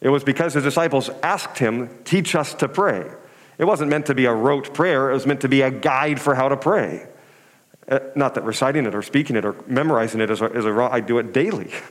it 0.00 0.08
was 0.08 0.24
because 0.24 0.54
his 0.54 0.64
disciples 0.64 1.10
asked 1.22 1.58
him, 1.58 1.90
Teach 2.04 2.34
us 2.34 2.54
to 2.54 2.68
pray. 2.68 3.10
It 3.58 3.66
wasn't 3.66 3.90
meant 3.90 4.06
to 4.06 4.14
be 4.14 4.24
a 4.24 4.32
rote 4.32 4.72
prayer, 4.72 5.10
it 5.10 5.14
was 5.14 5.26
meant 5.26 5.42
to 5.42 5.48
be 5.48 5.62
a 5.62 5.70
guide 5.70 6.20
for 6.20 6.34
how 6.34 6.48
to 6.48 6.56
pray. 6.56 7.06
Uh, 7.88 8.00
not 8.14 8.34
that 8.34 8.44
reciting 8.44 8.86
it 8.86 8.94
or 8.94 9.02
speaking 9.02 9.34
it 9.34 9.44
or 9.44 9.56
memorizing 9.66 10.20
it 10.20 10.30
is 10.30 10.40
a, 10.40 10.46
is 10.52 10.66
I 10.66 11.00
do 11.00 11.18
it 11.18 11.32
daily. 11.32 11.72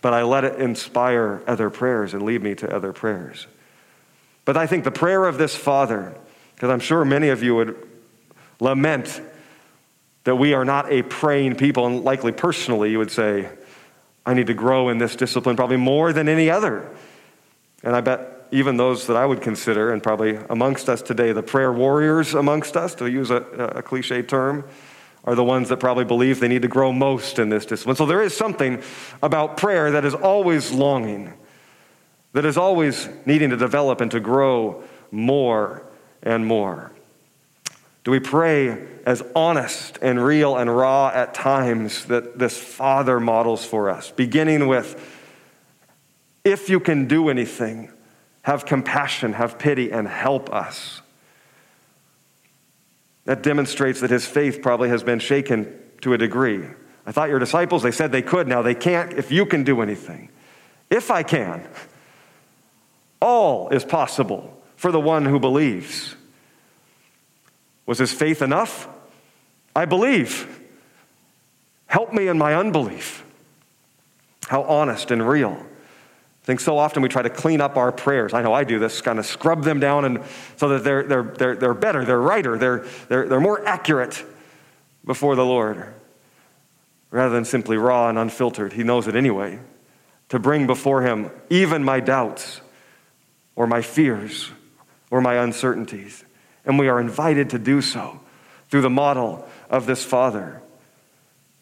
but 0.00 0.14
I 0.14 0.22
let 0.22 0.44
it 0.44 0.60
inspire 0.60 1.42
other 1.46 1.68
prayers 1.68 2.14
and 2.14 2.22
lead 2.22 2.42
me 2.42 2.54
to 2.56 2.72
other 2.72 2.92
prayers. 2.92 3.46
But 4.44 4.56
I 4.56 4.66
think 4.66 4.84
the 4.84 4.92
prayer 4.92 5.24
of 5.24 5.36
this 5.36 5.56
Father, 5.56 6.16
because 6.54 6.70
I'm 6.70 6.80
sure 6.80 7.04
many 7.04 7.30
of 7.30 7.42
you 7.42 7.56
would 7.56 7.76
lament 8.60 9.20
that 10.22 10.36
we 10.36 10.54
are 10.54 10.64
not 10.64 10.92
a 10.92 11.02
praying 11.02 11.56
people, 11.56 11.86
and 11.86 12.04
likely 12.04 12.32
personally 12.32 12.90
you 12.90 12.98
would 12.98 13.10
say, 13.10 13.48
I 14.24 14.34
need 14.34 14.46
to 14.48 14.54
grow 14.54 14.88
in 14.88 14.98
this 14.98 15.16
discipline 15.16 15.56
probably 15.56 15.76
more 15.76 16.12
than 16.12 16.28
any 16.28 16.50
other. 16.50 16.88
And 17.82 17.94
I 17.96 18.00
bet 18.00 18.35
even 18.50 18.76
those 18.76 19.06
that 19.06 19.16
I 19.16 19.26
would 19.26 19.40
consider, 19.40 19.92
and 19.92 20.02
probably 20.02 20.36
amongst 20.50 20.88
us 20.88 21.02
today, 21.02 21.32
the 21.32 21.42
prayer 21.42 21.72
warriors 21.72 22.34
amongst 22.34 22.76
us, 22.76 22.94
to 22.96 23.10
use 23.10 23.30
a, 23.30 23.36
a 23.36 23.82
cliche 23.82 24.22
term, 24.22 24.64
are 25.24 25.34
the 25.34 25.44
ones 25.44 25.68
that 25.68 25.78
probably 25.78 26.04
believe 26.04 26.38
they 26.38 26.48
need 26.48 26.62
to 26.62 26.68
grow 26.68 26.92
most 26.92 27.38
in 27.38 27.48
this 27.48 27.66
discipline. 27.66 27.96
So 27.96 28.06
there 28.06 28.22
is 28.22 28.36
something 28.36 28.82
about 29.22 29.56
prayer 29.56 29.90
that 29.90 30.04
is 30.04 30.14
always 30.14 30.70
longing, 30.70 31.32
that 32.32 32.44
is 32.44 32.56
always 32.56 33.08
needing 33.24 33.50
to 33.50 33.56
develop 33.56 34.00
and 34.00 34.10
to 34.12 34.20
grow 34.20 34.84
more 35.10 35.84
and 36.22 36.46
more. 36.46 36.92
Do 38.04 38.12
we 38.12 38.20
pray 38.20 38.86
as 39.04 39.20
honest 39.34 39.98
and 40.00 40.24
real 40.24 40.56
and 40.56 40.74
raw 40.74 41.08
at 41.08 41.34
times 41.34 42.04
that 42.04 42.38
this 42.38 42.56
Father 42.56 43.18
models 43.18 43.64
for 43.64 43.90
us, 43.90 44.12
beginning 44.12 44.68
with, 44.68 45.12
if 46.44 46.68
you 46.70 46.78
can 46.78 47.08
do 47.08 47.28
anything, 47.28 47.90
have 48.46 48.64
compassion, 48.64 49.32
have 49.32 49.58
pity, 49.58 49.90
and 49.90 50.06
help 50.06 50.52
us? 50.52 51.02
That 53.24 53.42
demonstrates 53.42 54.02
that 54.02 54.10
his 54.10 54.24
faith 54.24 54.62
probably 54.62 54.88
has 54.88 55.02
been 55.02 55.18
shaken 55.18 55.76
to 56.02 56.12
a 56.12 56.18
degree. 56.18 56.64
I 57.04 57.10
thought 57.10 57.28
your 57.28 57.40
disciples, 57.40 57.82
they 57.82 57.90
said 57.90 58.12
they 58.12 58.22
could, 58.22 58.46
now 58.46 58.62
they 58.62 58.76
can't 58.76 59.14
if 59.14 59.32
you 59.32 59.46
can 59.46 59.64
do 59.64 59.82
anything. 59.82 60.28
If 60.90 61.10
I 61.10 61.24
can, 61.24 61.66
all 63.20 63.68
is 63.70 63.84
possible 63.84 64.62
for 64.76 64.92
the 64.92 65.00
one 65.00 65.24
who 65.24 65.40
believes. 65.40 66.14
Was 67.84 67.98
his 67.98 68.12
faith 68.12 68.42
enough? 68.42 68.86
I 69.74 69.86
believe. 69.86 70.60
Help 71.88 72.12
me 72.12 72.28
in 72.28 72.38
my 72.38 72.54
unbelief. 72.54 73.24
How 74.46 74.62
honest 74.62 75.10
and 75.10 75.28
real. 75.28 75.66
I 76.46 76.54
think 76.54 76.60
so 76.60 76.78
often 76.78 77.02
we 77.02 77.08
try 77.08 77.22
to 77.22 77.30
clean 77.30 77.60
up 77.60 77.76
our 77.76 77.90
prayers. 77.90 78.32
I 78.32 78.40
know 78.40 78.52
I 78.52 78.62
do 78.62 78.78
this, 78.78 79.00
kind 79.02 79.18
of 79.18 79.26
scrub 79.26 79.64
them 79.64 79.80
down 79.80 80.04
and 80.04 80.22
so 80.54 80.68
that 80.68 80.84
they're, 80.84 81.02
they're, 81.02 81.24
they're, 81.24 81.56
they're 81.56 81.74
better, 81.74 82.04
they're 82.04 82.20
righter, 82.20 82.56
they're, 82.56 82.86
they're, 83.08 83.28
they're 83.28 83.40
more 83.40 83.66
accurate 83.66 84.24
before 85.04 85.34
the 85.34 85.44
Lord. 85.44 85.92
Rather 87.10 87.34
than 87.34 87.44
simply 87.44 87.76
raw 87.76 88.08
and 88.08 88.16
unfiltered. 88.16 88.74
He 88.74 88.84
knows 88.84 89.08
it 89.08 89.16
anyway. 89.16 89.58
To 90.28 90.38
bring 90.38 90.68
before 90.68 91.02
Him 91.02 91.32
even 91.50 91.82
my 91.82 91.98
doubts 91.98 92.60
or 93.56 93.66
my 93.66 93.82
fears 93.82 94.48
or 95.10 95.20
my 95.20 95.42
uncertainties. 95.42 96.24
And 96.64 96.78
we 96.78 96.86
are 96.86 97.00
invited 97.00 97.50
to 97.50 97.58
do 97.58 97.82
so 97.82 98.20
through 98.70 98.82
the 98.82 98.90
model 98.90 99.48
of 99.68 99.86
this 99.86 100.04
Father. 100.04 100.62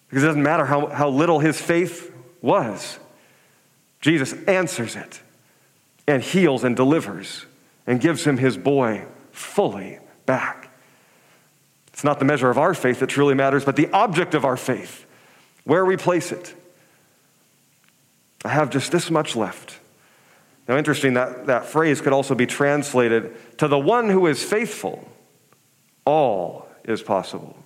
Because 0.09 0.25
it 0.25 0.27
doesn't 0.27 0.43
matter 0.43 0.67
how, 0.67 0.89
how 0.89 1.09
little 1.09 1.39
his 1.39 1.59
faith 1.59 2.15
was. 2.43 2.99
Jesus 4.05 4.35
answers 4.47 4.97
it 4.97 5.23
and 6.07 6.23
heals 6.23 6.63
and 6.63 6.77
delivers 6.77 7.47
and 7.87 8.03
gives 8.03 8.23
him 8.23 8.37
his 8.37 8.59
boy 8.59 9.07
fully 9.33 9.99
back. 10.27 10.69
It's 11.87 12.05
not 12.05 12.19
the 12.19 12.27
measure 12.27 12.51
of 12.51 12.59
our 12.59 12.75
faith 12.75 13.01
that 13.01 13.07
truly 13.07 13.33
matters, 13.33 13.65
but 13.65 13.77
the 13.77 13.91
object 13.93 14.35
of 14.35 14.45
our 14.45 14.59
faith, 14.59 15.07
where 15.65 15.87
we 15.87 15.97
place 15.97 16.33
it. 16.33 16.55
I 18.45 18.51
have 18.51 18.69
just 18.69 18.93
this 18.93 19.11
much 19.11 19.37
left. 19.37 19.79
Now, 20.69 20.77
interesting, 20.77 21.15
that, 21.15 21.47
that 21.47 21.65
phrase 21.65 22.03
could 22.03 22.13
also 22.13 22.35
be 22.35 22.45
translated 22.45 23.35
to 23.57 23.69
the 23.69 23.79
one 23.79 24.11
who 24.11 24.27
is 24.27 24.45
faithful, 24.45 25.09
all 26.05 26.69
is 26.85 27.01
possible. 27.03 27.57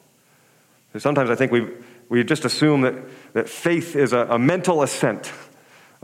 Sometimes 0.97 1.31
I 1.31 1.35
think 1.35 1.51
we, 1.51 1.67
we 2.09 2.23
just 2.23 2.45
assume 2.45 2.83
that, 2.83 2.95
that 3.33 3.49
faith 3.49 3.97
is 3.97 4.13
a, 4.13 4.19
a 4.31 4.39
mental 4.39 4.85
assent 4.85 5.33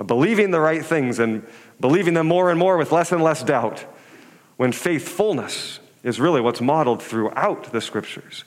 believing 0.02 0.50
the 0.50 0.60
right 0.60 0.84
things 0.84 1.18
and 1.18 1.46
believing 1.80 2.14
them 2.14 2.26
more 2.26 2.50
and 2.50 2.58
more 2.58 2.76
with 2.76 2.92
less 2.92 3.12
and 3.12 3.22
less 3.22 3.42
doubt, 3.42 3.84
when 4.56 4.72
faithfulness 4.72 5.80
is 6.02 6.20
really 6.20 6.40
what's 6.40 6.60
modeled 6.60 7.02
throughout 7.02 7.72
the 7.72 7.80
scriptures. 7.80 8.44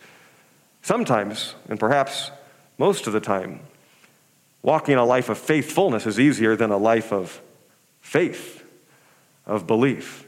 Sometimes, 0.81 1.55
and 1.67 1.79
perhaps 1.79 2.31
most 2.77 3.07
of 3.07 3.13
the 3.13 3.19
time, 3.19 3.61
walking 4.61 4.95
a 4.95 5.05
life 5.05 5.29
of 5.29 5.37
faithfulness 5.37 6.05
is 6.05 6.19
easier 6.19 6.55
than 6.55 6.71
a 6.71 6.77
life 6.77 7.11
of 7.11 7.41
faith, 8.01 8.63
of 9.45 9.67
belief. 9.67 10.25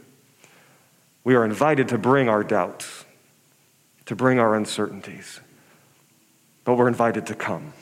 We 1.23 1.35
are 1.35 1.45
invited 1.45 1.89
to 1.89 1.97
bring 1.97 2.29
our 2.29 2.43
doubts, 2.43 3.05
to 4.05 4.15
bring 4.15 4.39
our 4.39 4.55
uncertainties, 4.55 5.39
but 6.63 6.75
we're 6.75 6.87
invited 6.87 7.27
to 7.27 7.35
come. 7.35 7.73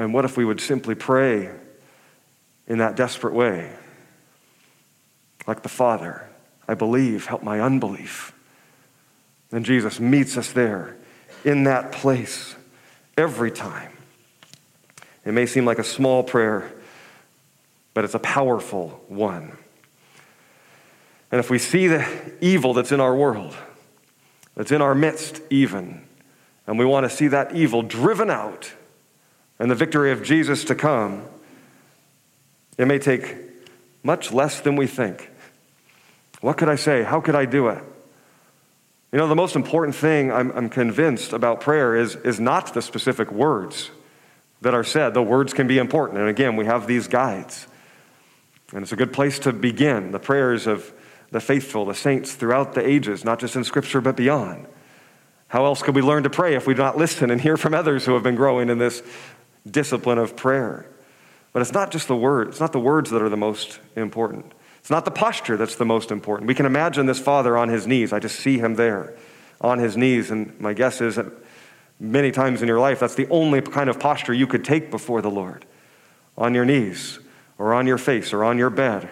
And 0.00 0.14
what 0.14 0.24
if 0.24 0.38
we 0.38 0.46
would 0.46 0.62
simply 0.62 0.94
pray 0.94 1.50
in 2.66 2.78
that 2.78 2.96
desperate 2.96 3.34
way? 3.34 3.70
Like 5.46 5.62
the 5.62 5.68
Father, 5.68 6.26
I 6.66 6.72
believe, 6.72 7.26
help 7.26 7.42
my 7.42 7.60
unbelief. 7.60 8.32
And 9.52 9.62
Jesus 9.62 10.00
meets 10.00 10.38
us 10.38 10.52
there 10.52 10.96
in 11.44 11.64
that 11.64 11.92
place 11.92 12.56
every 13.18 13.50
time. 13.50 13.92
It 15.26 15.32
may 15.32 15.44
seem 15.44 15.66
like 15.66 15.78
a 15.78 15.84
small 15.84 16.22
prayer, 16.22 16.72
but 17.92 18.02
it's 18.02 18.14
a 18.14 18.20
powerful 18.20 19.04
one. 19.08 19.58
And 21.30 21.40
if 21.40 21.50
we 21.50 21.58
see 21.58 21.88
the 21.88 22.08
evil 22.40 22.72
that's 22.72 22.90
in 22.90 23.00
our 23.00 23.14
world, 23.14 23.54
that's 24.54 24.72
in 24.72 24.80
our 24.80 24.94
midst, 24.94 25.42
even, 25.50 26.04
and 26.66 26.78
we 26.78 26.86
want 26.86 27.04
to 27.04 27.14
see 27.14 27.28
that 27.28 27.54
evil 27.54 27.82
driven 27.82 28.30
out 28.30 28.72
and 29.60 29.70
the 29.70 29.74
victory 29.76 30.10
of 30.10 30.22
Jesus 30.24 30.64
to 30.64 30.74
come, 30.74 31.22
it 32.78 32.86
may 32.86 32.98
take 32.98 33.36
much 34.02 34.32
less 34.32 34.60
than 34.60 34.74
we 34.74 34.86
think. 34.86 35.30
What 36.40 36.56
could 36.56 36.70
I 36.70 36.76
say? 36.76 37.02
How 37.02 37.20
could 37.20 37.34
I 37.34 37.44
do 37.44 37.68
it? 37.68 37.84
You 39.12 39.18
know, 39.18 39.28
the 39.28 39.36
most 39.36 39.56
important 39.56 39.94
thing 39.94 40.32
I'm, 40.32 40.50
I'm, 40.52 40.68
convinced 40.70 41.34
about 41.34 41.60
prayer 41.60 41.94
is, 41.94 42.16
is 42.16 42.40
not 42.40 42.72
the 42.72 42.80
specific 42.80 43.30
words 43.30 43.90
that 44.62 44.72
are 44.72 44.84
said. 44.84 45.12
The 45.12 45.22
words 45.22 45.52
can 45.52 45.66
be 45.66 45.76
important. 45.76 46.20
And 46.20 46.28
again, 46.28 46.56
we 46.56 46.64
have 46.64 46.86
these 46.86 47.06
guides. 47.06 47.66
And 48.72 48.82
it's 48.82 48.92
a 48.92 48.96
good 48.96 49.12
place 49.12 49.40
to 49.40 49.52
begin 49.52 50.12
the 50.12 50.20
prayers 50.20 50.66
of 50.66 50.90
the 51.32 51.40
faithful, 51.40 51.84
the 51.84 51.94
saints 51.94 52.34
throughout 52.34 52.74
the 52.74 52.86
ages, 52.86 53.24
not 53.24 53.40
just 53.40 53.56
in 53.56 53.64
Scripture, 53.64 54.00
but 54.00 54.16
beyond. 54.16 54.66
How 55.48 55.64
else 55.64 55.82
could 55.82 55.96
we 55.96 56.02
learn 56.02 56.22
to 56.22 56.30
pray 56.30 56.54
if 56.54 56.66
we 56.66 56.74
do 56.74 56.82
not 56.82 56.96
listen 56.96 57.30
and 57.30 57.40
hear 57.40 57.56
from 57.56 57.74
others 57.74 58.06
who 58.06 58.14
have 58.14 58.22
been 58.22 58.36
growing 58.36 58.70
in 58.70 58.78
this 58.78 59.02
discipline 59.68 60.18
of 60.18 60.36
prayer? 60.36 60.86
But 61.52 61.62
it's 61.62 61.72
not 61.72 61.90
just 61.90 62.08
the 62.08 62.16
word, 62.16 62.48
it's 62.48 62.60
not 62.60 62.72
the 62.72 62.80
words 62.80 63.10
that 63.10 63.22
are 63.22 63.28
the 63.28 63.36
most 63.36 63.80
important. 63.96 64.52
It's 64.80 64.90
not 64.90 65.04
the 65.04 65.10
posture 65.10 65.56
that's 65.56 65.76
the 65.76 65.84
most 65.84 66.10
important. 66.10 66.48
We 66.48 66.54
can 66.54 66.66
imagine 66.66 67.06
this 67.06 67.18
father 67.18 67.56
on 67.56 67.68
his 67.68 67.86
knees. 67.86 68.12
I 68.12 68.18
just 68.18 68.40
see 68.40 68.58
him 68.58 68.74
there 68.74 69.14
on 69.60 69.78
his 69.78 69.96
knees. 69.96 70.30
And 70.30 70.58
my 70.58 70.72
guess 70.72 71.00
is 71.00 71.16
that 71.16 71.26
many 71.98 72.30
times 72.30 72.62
in 72.62 72.68
your 72.68 72.80
life, 72.80 72.98
that's 73.00 73.14
the 73.14 73.28
only 73.28 73.60
kind 73.60 73.90
of 73.90 74.00
posture 74.00 74.32
you 74.32 74.46
could 74.46 74.64
take 74.64 74.90
before 74.90 75.20
the 75.20 75.30
Lord 75.30 75.66
on 76.38 76.54
your 76.54 76.64
knees 76.64 77.18
or 77.58 77.74
on 77.74 77.86
your 77.86 77.98
face 77.98 78.32
or 78.32 78.42
on 78.42 78.56
your 78.56 78.70
bed. 78.70 79.10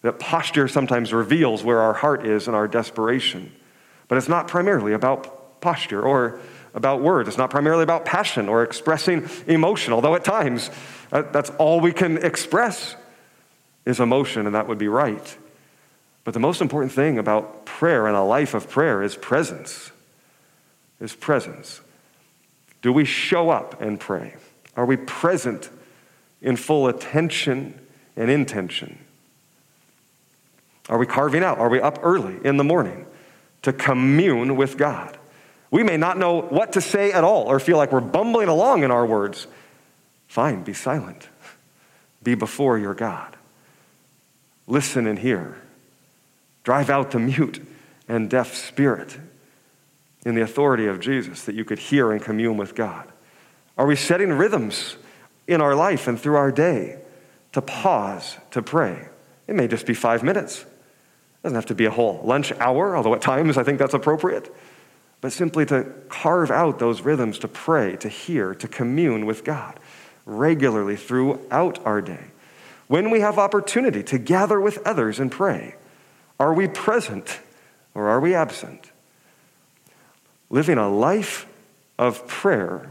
That 0.00 0.18
posture 0.18 0.68
sometimes 0.68 1.12
reveals 1.12 1.62
where 1.62 1.80
our 1.80 1.92
heart 1.92 2.24
is 2.24 2.48
in 2.48 2.54
our 2.54 2.68
desperation. 2.68 3.52
But 4.06 4.16
it's 4.16 4.28
not 4.28 4.48
primarily 4.48 4.94
about 4.94 5.60
posture 5.60 6.00
or 6.00 6.40
about 6.78 7.02
words. 7.02 7.28
It's 7.28 7.36
not 7.36 7.50
primarily 7.50 7.82
about 7.82 8.06
passion 8.06 8.48
or 8.48 8.62
expressing 8.62 9.28
emotion, 9.46 9.92
although 9.92 10.14
at 10.14 10.24
times 10.24 10.70
that's 11.10 11.50
all 11.50 11.80
we 11.80 11.92
can 11.92 12.16
express 12.16 12.96
is 13.84 14.00
emotion, 14.00 14.46
and 14.46 14.54
that 14.54 14.66
would 14.68 14.78
be 14.78 14.88
right. 14.88 15.36
But 16.24 16.32
the 16.34 16.40
most 16.40 16.62
important 16.62 16.92
thing 16.92 17.18
about 17.18 17.66
prayer 17.66 18.06
and 18.06 18.16
a 18.16 18.22
life 18.22 18.54
of 18.54 18.70
prayer 18.70 19.02
is 19.02 19.16
presence. 19.16 19.90
Is 21.00 21.14
presence. 21.14 21.80
Do 22.80 22.92
we 22.92 23.04
show 23.04 23.50
up 23.50 23.80
and 23.82 23.98
pray? 24.00 24.34
Are 24.76 24.86
we 24.86 24.96
present 24.96 25.70
in 26.40 26.56
full 26.56 26.86
attention 26.86 27.78
and 28.16 28.30
intention? 28.30 28.98
Are 30.88 30.98
we 30.98 31.06
carving 31.06 31.42
out? 31.42 31.58
Are 31.58 31.68
we 31.68 31.80
up 31.80 31.98
early 32.02 32.36
in 32.44 32.56
the 32.56 32.64
morning 32.64 33.06
to 33.62 33.72
commune 33.72 34.56
with 34.56 34.78
God? 34.78 35.17
We 35.70 35.82
may 35.82 35.96
not 35.96 36.18
know 36.18 36.40
what 36.40 36.72
to 36.72 36.80
say 36.80 37.12
at 37.12 37.24
all 37.24 37.44
or 37.44 37.60
feel 37.60 37.76
like 37.76 37.92
we're 37.92 38.00
bumbling 38.00 38.48
along 38.48 38.84
in 38.84 38.90
our 38.90 39.04
words. 39.04 39.46
Fine, 40.26 40.62
be 40.62 40.72
silent. 40.72 41.28
Be 42.22 42.34
before 42.34 42.78
your 42.78 42.94
God 42.94 43.36
listen 44.68 45.06
and 45.06 45.18
hear. 45.18 45.56
Drive 46.62 46.90
out 46.90 47.10
the 47.10 47.18
mute 47.18 47.66
and 48.06 48.30
deaf 48.30 48.54
spirit 48.54 49.18
in 50.24 50.34
the 50.34 50.42
authority 50.42 50.86
of 50.86 51.00
Jesus 51.00 51.44
that 51.44 51.54
you 51.54 51.64
could 51.64 51.78
hear 51.78 52.12
and 52.12 52.22
commune 52.22 52.56
with 52.56 52.74
God? 52.74 53.10
Are 53.76 53.86
we 53.86 53.96
setting 53.96 54.32
rhythms 54.32 54.96
in 55.46 55.60
our 55.60 55.74
life 55.74 56.06
and 56.06 56.20
through 56.20 56.36
our 56.36 56.52
day 56.52 56.98
to 57.52 57.62
pause 57.62 58.36
to 58.50 58.62
pray? 58.62 59.08
It 59.46 59.54
may 59.54 59.66
just 59.66 59.86
be 59.86 59.94
five 59.94 60.22
minutes. 60.22 60.60
It 60.60 61.42
doesn't 61.44 61.56
have 61.56 61.66
to 61.66 61.74
be 61.74 61.86
a 61.86 61.90
whole 61.90 62.20
lunch 62.24 62.52
hour, 62.52 62.96
although 62.96 63.14
at 63.14 63.22
times 63.22 63.56
I 63.56 63.62
think 63.62 63.78
that's 63.78 63.94
appropriate. 63.94 64.54
But 65.20 65.32
simply 65.32 65.66
to 65.66 65.84
carve 66.08 66.50
out 66.50 66.78
those 66.78 67.00
rhythms 67.00 67.38
to 67.40 67.48
pray, 67.48 67.96
to 67.96 68.08
hear, 68.08 68.54
to 68.54 68.68
commune 68.68 69.26
with 69.26 69.44
God 69.44 69.78
regularly 70.24 70.94
throughout 70.94 71.84
our 71.84 72.00
day. 72.00 72.26
When 72.86 73.10
we 73.10 73.20
have 73.20 73.38
opportunity 73.38 74.02
to 74.04 74.18
gather 74.18 74.60
with 74.60 74.78
others 74.86 75.18
and 75.18 75.32
pray, 75.32 75.74
are 76.38 76.54
we 76.54 76.68
present 76.68 77.40
or 77.94 78.08
are 78.08 78.20
we 78.20 78.34
absent? 78.34 78.92
Living 80.50 80.78
a 80.78 80.88
life 80.88 81.46
of 81.98 82.26
prayer 82.26 82.90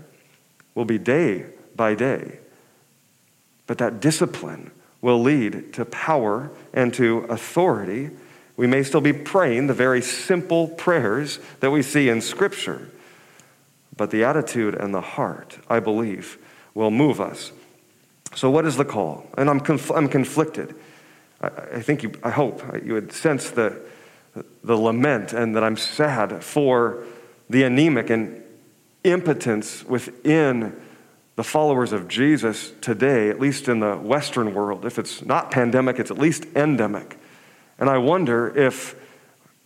will 0.75 0.85
be 0.85 0.97
day 0.97 1.45
by 1.75 1.95
day, 1.95 2.39
but 3.65 3.77
that 3.77 3.99
discipline 3.99 4.71
will 5.01 5.21
lead 5.21 5.73
to 5.73 5.85
power 5.85 6.51
and 6.73 6.93
to 6.93 7.19
authority. 7.29 8.09
We 8.57 8.67
may 8.67 8.83
still 8.83 9.01
be 9.01 9.13
praying 9.13 9.67
the 9.67 9.73
very 9.73 10.01
simple 10.01 10.67
prayers 10.67 11.39
that 11.61 11.71
we 11.71 11.81
see 11.81 12.09
in 12.09 12.21
Scripture, 12.21 12.89
but 13.95 14.11
the 14.11 14.23
attitude 14.25 14.75
and 14.75 14.93
the 14.93 15.01
heart, 15.01 15.59
I 15.69 15.79
believe, 15.79 16.37
will 16.73 16.91
move 16.91 17.21
us 17.21 17.51
so, 18.35 18.51
what 18.51 18.65
is 18.65 18.77
the 18.77 18.85
call? 18.85 19.25
And 19.37 19.49
I'm, 19.49 19.59
conf- 19.59 19.91
I'm 19.91 20.07
conflicted. 20.07 20.75
I, 21.41 21.47
I 21.47 21.81
think 21.81 22.03
you, 22.03 22.11
I 22.23 22.29
hope 22.29 22.61
you 22.85 22.93
would 22.93 23.11
sense 23.11 23.49
the, 23.49 23.81
the 24.63 24.75
lament 24.75 25.33
and 25.33 25.55
that 25.55 25.63
I'm 25.63 25.77
sad 25.77 26.43
for 26.43 27.03
the 27.49 27.63
anemic 27.63 28.09
and 28.09 28.43
impotence 29.03 29.83
within 29.85 30.79
the 31.35 31.43
followers 31.43 31.93
of 31.93 32.07
Jesus 32.07 32.71
today, 32.81 33.29
at 33.29 33.39
least 33.39 33.67
in 33.67 33.79
the 33.79 33.95
Western 33.95 34.53
world. 34.53 34.85
If 34.85 34.99
it's 34.99 35.23
not 35.23 35.51
pandemic, 35.51 35.97
it's 35.99 36.11
at 36.11 36.17
least 36.17 36.45
endemic. 36.55 37.16
And 37.79 37.89
I 37.89 37.97
wonder 37.97 38.55
if, 38.57 38.95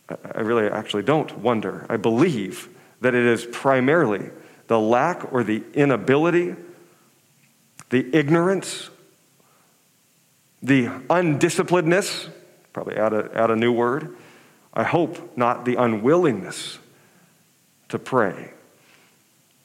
I 0.09 0.41
really 0.41 0.67
actually 0.67 1.03
don't 1.03 1.37
wonder, 1.37 1.85
I 1.89 1.97
believe 1.97 2.69
that 3.01 3.15
it 3.15 3.25
is 3.25 3.45
primarily 3.45 4.29
the 4.67 4.79
lack 4.79 5.33
or 5.33 5.43
the 5.43 5.63
inability 5.73 6.55
the 7.91 8.15
ignorance, 8.15 8.89
the 10.63 10.85
undisciplinedness, 10.85 12.29
probably 12.73 12.95
add 12.95 13.13
a, 13.13 13.29
add 13.35 13.51
a 13.51 13.55
new 13.55 13.71
word. 13.71 14.15
I 14.73 14.83
hope 14.83 15.37
not 15.37 15.65
the 15.65 15.75
unwillingness 15.75 16.79
to 17.89 17.99
pray. 17.99 18.51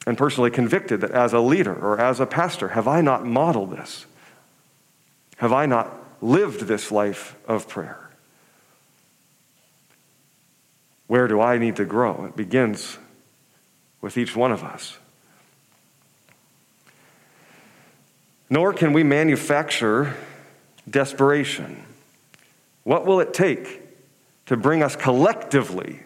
And 0.05 0.17
personally 0.17 0.51
convicted 0.51 1.01
that 1.01 1.11
as 1.11 1.33
a 1.33 1.39
leader 1.39 1.73
or 1.73 1.99
as 1.99 2.19
a 2.19 2.25
pastor, 2.25 2.69
have 2.69 2.87
I 2.87 2.99
not 2.99 3.25
modeled 3.25 3.71
this? 3.71 4.05
Have 5.37 5.53
I 5.53 5.65
not 5.65 5.93
lived 6.21 6.61
this 6.61 6.91
life 6.91 7.35
of 7.47 7.69
prayer? 7.69 8.06
Where 11.07 11.27
do 11.27 11.41
I 11.41 11.57
need 11.57 11.77
to 11.77 11.85
grow? 11.85 12.25
It 12.25 12.35
begins 12.35 12.97
with 14.01 14.17
each 14.17 14.35
one 14.35 14.51
of 14.51 14.63
us. 14.63 14.97
Nor 18.49 18.73
can 18.73 18.93
we 18.93 19.03
manufacture 19.03 20.15
desperation. 20.89 21.83
What 22.83 23.05
will 23.05 23.19
it 23.19 23.33
take 23.33 23.81
to 24.45 24.55
bring 24.55 24.81
us 24.81 24.95
collectively 24.95 25.99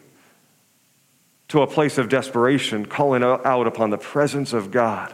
to 1.49 1.61
a 1.61 1.67
place 1.67 1.97
of 1.97 2.09
desperation, 2.09 2.85
calling 2.85 3.23
out 3.23 3.67
upon 3.67 3.89
the 3.89 3.97
presence 3.97 4.53
of 4.53 4.71
God? 4.71 5.13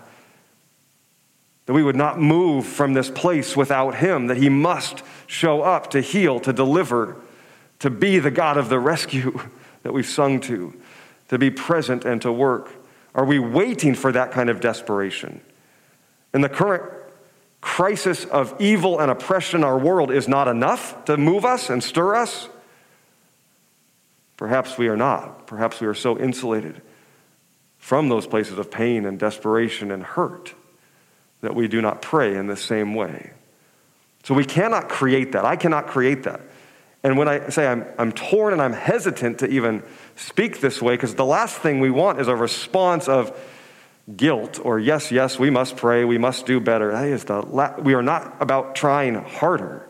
That 1.65 1.73
we 1.73 1.83
would 1.83 1.95
not 1.97 2.19
move 2.19 2.65
from 2.65 2.93
this 2.93 3.09
place 3.09 3.57
without 3.57 3.95
Him, 3.95 4.27
that 4.27 4.37
He 4.37 4.47
must 4.47 5.03
show 5.25 5.61
up 5.61 5.91
to 5.91 5.99
heal, 5.99 6.39
to 6.41 6.53
deliver, 6.53 7.17
to 7.79 7.89
be 7.89 8.19
the 8.19 8.31
God 8.31 8.55
of 8.55 8.69
the 8.69 8.79
rescue 8.79 9.41
that 9.83 9.93
we've 9.93 10.05
sung 10.05 10.39
to, 10.41 10.73
to 11.29 11.37
be 11.37 11.49
present 11.49 12.05
and 12.05 12.21
to 12.21 12.31
work. 12.31 12.71
Are 13.15 13.25
we 13.25 13.39
waiting 13.39 13.95
for 13.95 14.11
that 14.11 14.31
kind 14.31 14.49
of 14.49 14.59
desperation? 14.59 15.41
In 16.33 16.41
the 16.41 16.49
current 16.49 16.83
crisis 17.61 18.25
of 18.25 18.55
evil 18.59 18.99
and 18.99 19.09
oppression 19.09 19.61
in 19.61 19.63
our 19.63 19.77
world 19.77 20.11
is 20.11 20.27
not 20.27 20.47
enough 20.47 21.05
to 21.05 21.17
move 21.17 21.45
us 21.45 21.69
and 21.69 21.83
stir 21.83 22.15
us? 22.15 22.47
Perhaps 24.37 24.77
we 24.77 24.87
are 24.87 24.97
not. 24.97 25.47
Perhaps 25.47 25.81
we 25.81 25.87
are 25.87 25.95
so 25.95 26.17
insulated 26.17 26.81
from 27.77 28.09
those 28.09 28.27
places 28.27 28.57
of 28.57 28.69
pain 28.69 29.05
and 29.05 29.17
desperation 29.17 29.91
and 29.91 30.03
hurt 30.03 30.53
that 31.41 31.55
we 31.55 31.67
do 31.67 31.81
not 31.81 32.01
pray 32.01 32.35
in 32.35 32.47
the 32.47 32.57
same 32.57 32.93
way. 32.93 33.31
So 34.23 34.33
we 34.33 34.45
cannot 34.45 34.89
create 34.89 35.31
that. 35.31 35.45
I 35.45 35.55
cannot 35.55 35.87
create 35.87 36.23
that. 36.23 36.41
And 37.03 37.17
when 37.17 37.27
I 37.27 37.49
say 37.49 37.67
I'm, 37.67 37.85
I'm 37.97 38.11
torn 38.11 38.53
and 38.53 38.61
I'm 38.61 38.73
hesitant 38.73 39.39
to 39.39 39.47
even 39.47 39.83
speak 40.15 40.59
this 40.59 40.81
way, 40.81 40.95
because 40.95 41.15
the 41.15 41.25
last 41.25 41.57
thing 41.57 41.79
we 41.79 41.91
want 41.91 42.19
is 42.19 42.27
a 42.27 42.35
response 42.35 43.07
of 43.07 43.37
guilt 44.15 44.59
or 44.63 44.79
yes, 44.79 45.11
yes, 45.11 45.37
we 45.37 45.49
must 45.49 45.77
pray, 45.77 46.05
we 46.05 46.17
must 46.17 46.45
do 46.45 46.59
better. 46.59 46.91
That 46.91 47.07
is 47.07 47.25
the 47.25 47.41
la- 47.41 47.77
we 47.79 47.93
are 47.93 48.01
not 48.01 48.35
about 48.39 48.75
trying 48.75 49.15
harder. 49.15 49.87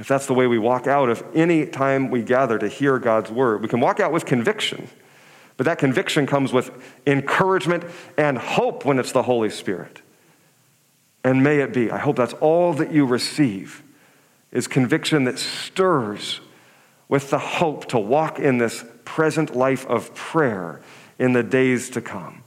If 0.00 0.08
that's 0.08 0.26
the 0.26 0.34
way 0.34 0.46
we 0.46 0.58
walk 0.58 0.86
out 0.86 1.10
of 1.10 1.22
any 1.34 1.66
time 1.66 2.10
we 2.10 2.22
gather 2.22 2.58
to 2.58 2.66
hear 2.66 2.98
God's 2.98 3.30
word, 3.30 3.62
we 3.62 3.68
can 3.68 3.80
walk 3.80 4.00
out 4.00 4.10
with 4.10 4.24
conviction. 4.24 4.88
But 5.58 5.66
that 5.66 5.78
conviction 5.78 6.26
comes 6.26 6.52
with 6.52 6.70
encouragement 7.06 7.84
and 8.16 8.38
hope 8.38 8.86
when 8.86 8.98
it's 8.98 9.12
the 9.12 9.22
Holy 9.22 9.50
Spirit. 9.50 10.00
And 11.22 11.44
may 11.44 11.60
it 11.60 11.74
be. 11.74 11.90
I 11.90 11.98
hope 11.98 12.16
that's 12.16 12.32
all 12.34 12.72
that 12.74 12.90
you 12.90 13.04
receive 13.04 13.82
is 14.52 14.68
conviction 14.68 15.24
that 15.24 15.38
stirs 15.38 16.40
with 17.08 17.30
the 17.30 17.38
hope 17.38 17.86
to 17.88 17.98
walk 17.98 18.38
in 18.38 18.58
this 18.58 18.84
present 19.04 19.56
life 19.56 19.86
of 19.86 20.14
prayer 20.14 20.80
in 21.18 21.32
the 21.32 21.42
days 21.42 21.90
to 21.90 22.00
come. 22.00 22.42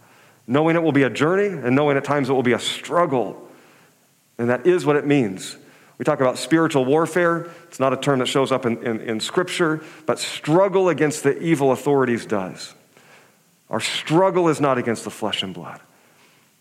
Knowing 0.47 0.75
it 0.75 0.83
will 0.83 0.91
be 0.91 1.03
a 1.03 1.09
journey 1.09 1.47
and 1.47 1.75
knowing 1.75 1.97
at 1.97 2.03
times 2.03 2.29
it 2.29 2.33
will 2.33 2.43
be 2.43 2.53
a 2.53 2.59
struggle. 2.59 3.49
And 4.37 4.49
that 4.49 4.65
is 4.65 4.85
what 4.85 4.95
it 4.95 5.05
means. 5.05 5.57
We 5.97 6.05
talk 6.05 6.19
about 6.19 6.37
spiritual 6.37 6.85
warfare. 6.85 7.49
It's 7.67 7.79
not 7.79 7.93
a 7.93 7.97
term 7.97 8.19
that 8.19 8.27
shows 8.27 8.51
up 8.51 8.65
in, 8.65 8.83
in, 8.83 8.99
in 9.01 9.19
Scripture, 9.19 9.83
but 10.05 10.19
struggle 10.19 10.89
against 10.89 11.23
the 11.23 11.37
evil 11.41 11.71
authorities 11.71 12.25
does. 12.25 12.75
Our 13.69 13.79
struggle 13.79 14.49
is 14.49 14.61
not 14.61 14.77
against 14.77 15.03
the 15.03 15.09
flesh 15.09 15.41
and 15.41 15.53
blood. 15.53 15.79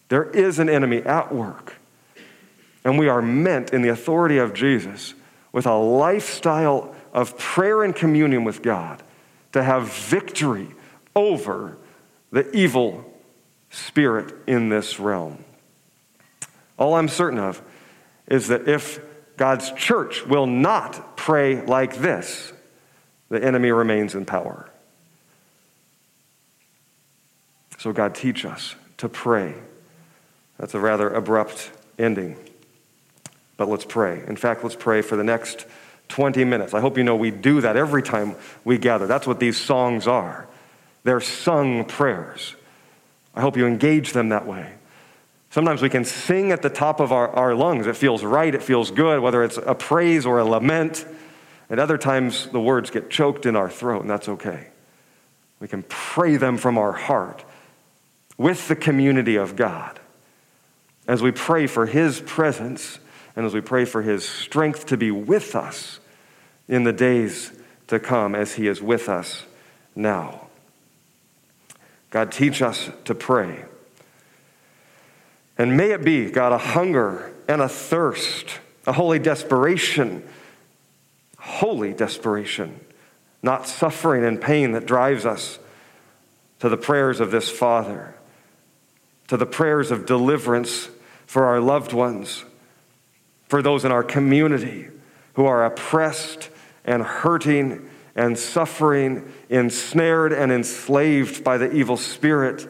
There 0.09 0.25
is 0.31 0.59
an 0.59 0.69
enemy 0.69 0.99
at 0.99 1.35
work. 1.35 1.75
And 2.85 2.99
we 2.99 3.09
are 3.09 3.23
meant 3.23 3.73
in 3.73 3.83
the 3.83 3.89
authority 3.89 4.39
of 4.39 4.55
Jesus 4.55 5.15
with 5.55 5.67
a 5.67 5.75
lifestyle 5.75 6.93
of 7.13 7.39
prayer 7.39 7.85
and 7.85 7.95
communion 7.95 8.43
with 8.43 8.61
God 8.61 9.01
to 9.53 9.63
have 9.63 9.85
victory 9.85 10.67
over 11.15 11.79
the 12.33 12.51
evil 12.51 13.05
spirit 13.71 14.35
in 14.49 14.69
this 14.69 14.99
realm. 14.99 15.45
All 16.77 16.95
I'm 16.97 17.07
certain 17.07 17.39
of 17.39 17.63
is 18.27 18.49
that 18.49 18.69
if 18.69 18.99
God's 19.37 19.71
church 19.71 20.27
will 20.27 20.49
not 20.49 21.17
pray 21.17 21.65
like 21.65 21.99
this, 21.99 22.53
the 23.29 23.43
enemy 23.43 23.71
remains 23.71 24.17
in 24.17 24.25
power. 24.25 24.69
So, 27.79 27.93
God, 27.93 28.17
teach 28.17 28.45
us 28.45 28.75
to 28.97 29.09
pray. 29.09 29.55
That's 30.59 30.75
a 30.75 30.81
rather 30.81 31.09
abrupt 31.11 31.71
ending. 31.97 32.39
But 33.57 33.69
let's 33.69 33.85
pray. 33.85 34.23
In 34.27 34.37
fact, 34.37 34.63
let's 34.63 34.77
pray 34.77 35.03
for 35.03 35.17
the 35.17 35.25
next 35.25 35.67
20 36.09 36.45
minutes. 36.45 36.75
I 36.75 36.81
hope 36.81 36.99
you 36.99 37.05
know 37.05 37.17
we 37.17 37.31
do 37.31 37.61
that 37.61 37.77
every 37.77 38.03
time 38.03 38.35
we 38.65 38.79
gather. 38.79 39.07
That's 39.07 39.27
what 39.27 39.41
these 39.41 39.57
songs 39.57 40.07
are. 40.07 40.47
They're 41.05 41.21
sung 41.21 41.85
prayers. 41.85 42.55
I 43.35 43.41
hope 43.41 43.57
you 43.57 43.67
engage 43.67 44.13
them 44.13 44.31
that 44.31 44.47
way. 44.47 44.73
Sometimes 45.51 45.83
we 45.83 45.89
can 45.89 46.05
sing 46.05 46.51
at 46.51 46.63
the 46.63 46.71
top 46.71 46.99
of 46.99 47.13
our, 47.13 47.29
our 47.29 47.55
lungs. 47.55 47.87
It 47.87 47.97
feels 47.97 48.25
right, 48.25 48.53
it 48.53 48.63
feels 48.63 48.91
good, 48.91 49.21
whether 49.21 49.45
it's 49.45 49.57
a 49.57 49.75
praise 49.75 50.27
or 50.27 50.39
a 50.39 50.45
lament. 50.45 51.07
At 51.71 51.79
other 51.79 51.97
times, 51.97 52.49
the 52.49 52.61
words 52.61 52.91
get 52.91 53.09
choked 53.09 53.47
in 53.47 53.55
our 53.55 53.71
throat, 53.71 54.01
and 54.01 54.11
that's 54.11 54.29
okay. 54.29 54.69
We 55.61 55.69
can 55.69 55.85
pray 55.85 56.37
them 56.37 56.59
from 56.59 56.77
our 56.77 56.93
heart 56.93 57.45
with 58.37 58.67
the 58.69 58.77
community 58.77 59.37
of 59.37 59.55
God 59.55 60.01
as 61.07 61.23
we 61.23 61.31
pray 61.31 61.67
for 61.67 61.87
His 61.87 62.21
presence 62.21 62.99
and 63.37 63.45
as 63.45 63.55
we 63.55 63.61
pray 63.61 63.85
for 63.85 64.03
his 64.03 64.27
strength 64.27 64.87
to 64.87 64.97
be 64.97 65.11
with 65.11 65.55
us 65.57 65.99
in 66.69 66.85
the 66.85 66.93
days 66.93 67.53
to 67.89 67.99
come 67.99 68.35
as 68.35 68.55
he 68.55 68.67
is 68.67 68.81
with 68.81 69.09
us 69.09 69.45
now. 69.95 70.49
God, 72.11 72.31
teach 72.31 72.63
us 72.63 72.91
to 73.05 73.15
pray. 73.15 73.65
And 75.59 75.77
may 75.77 75.91
it 75.91 76.05
be, 76.05 76.31
God, 76.31 76.53
a 76.53 76.59
hunger 76.59 77.33
and 77.49 77.61
a 77.61 77.69
thirst, 77.69 78.61
a 78.87 78.93
holy 78.93 79.19
desperation, 79.19 80.27
holy 81.39 81.93
desperation, 81.93 82.81
not 83.43 83.67
suffering 83.67 84.25
and 84.25 84.41
pain 84.41 84.73
that 84.73 84.87
drives 84.87 85.27
us 85.27 85.59
to 86.61 86.69
the 86.69 86.77
prayers 86.77 87.21
of 87.21 87.31
this 87.31 87.51
Father, 87.51 88.15
to 89.29 89.37
the 89.37 89.47
prayers 89.47 89.91
of 89.91 90.07
deliverance 90.07 90.89
for 91.27 91.45
our 91.45 91.61
loved 91.61 91.93
ones 91.93 92.45
for 93.55 93.63
those 93.63 93.85
in 93.85 93.93
our 93.93 94.03
community 94.03 94.89
who 95.35 95.47
are 95.47 95.65
oppressed 95.65 96.51
and 96.85 97.05
hurting 97.05 97.89
and 98.17 98.37
suffering, 98.37 99.33
ensnared 99.49 100.33
and 100.33 100.51
enslaved 100.51 101.45
by 101.45 101.57
the 101.57 101.71
evil 101.71 101.97
spirit. 101.97 102.67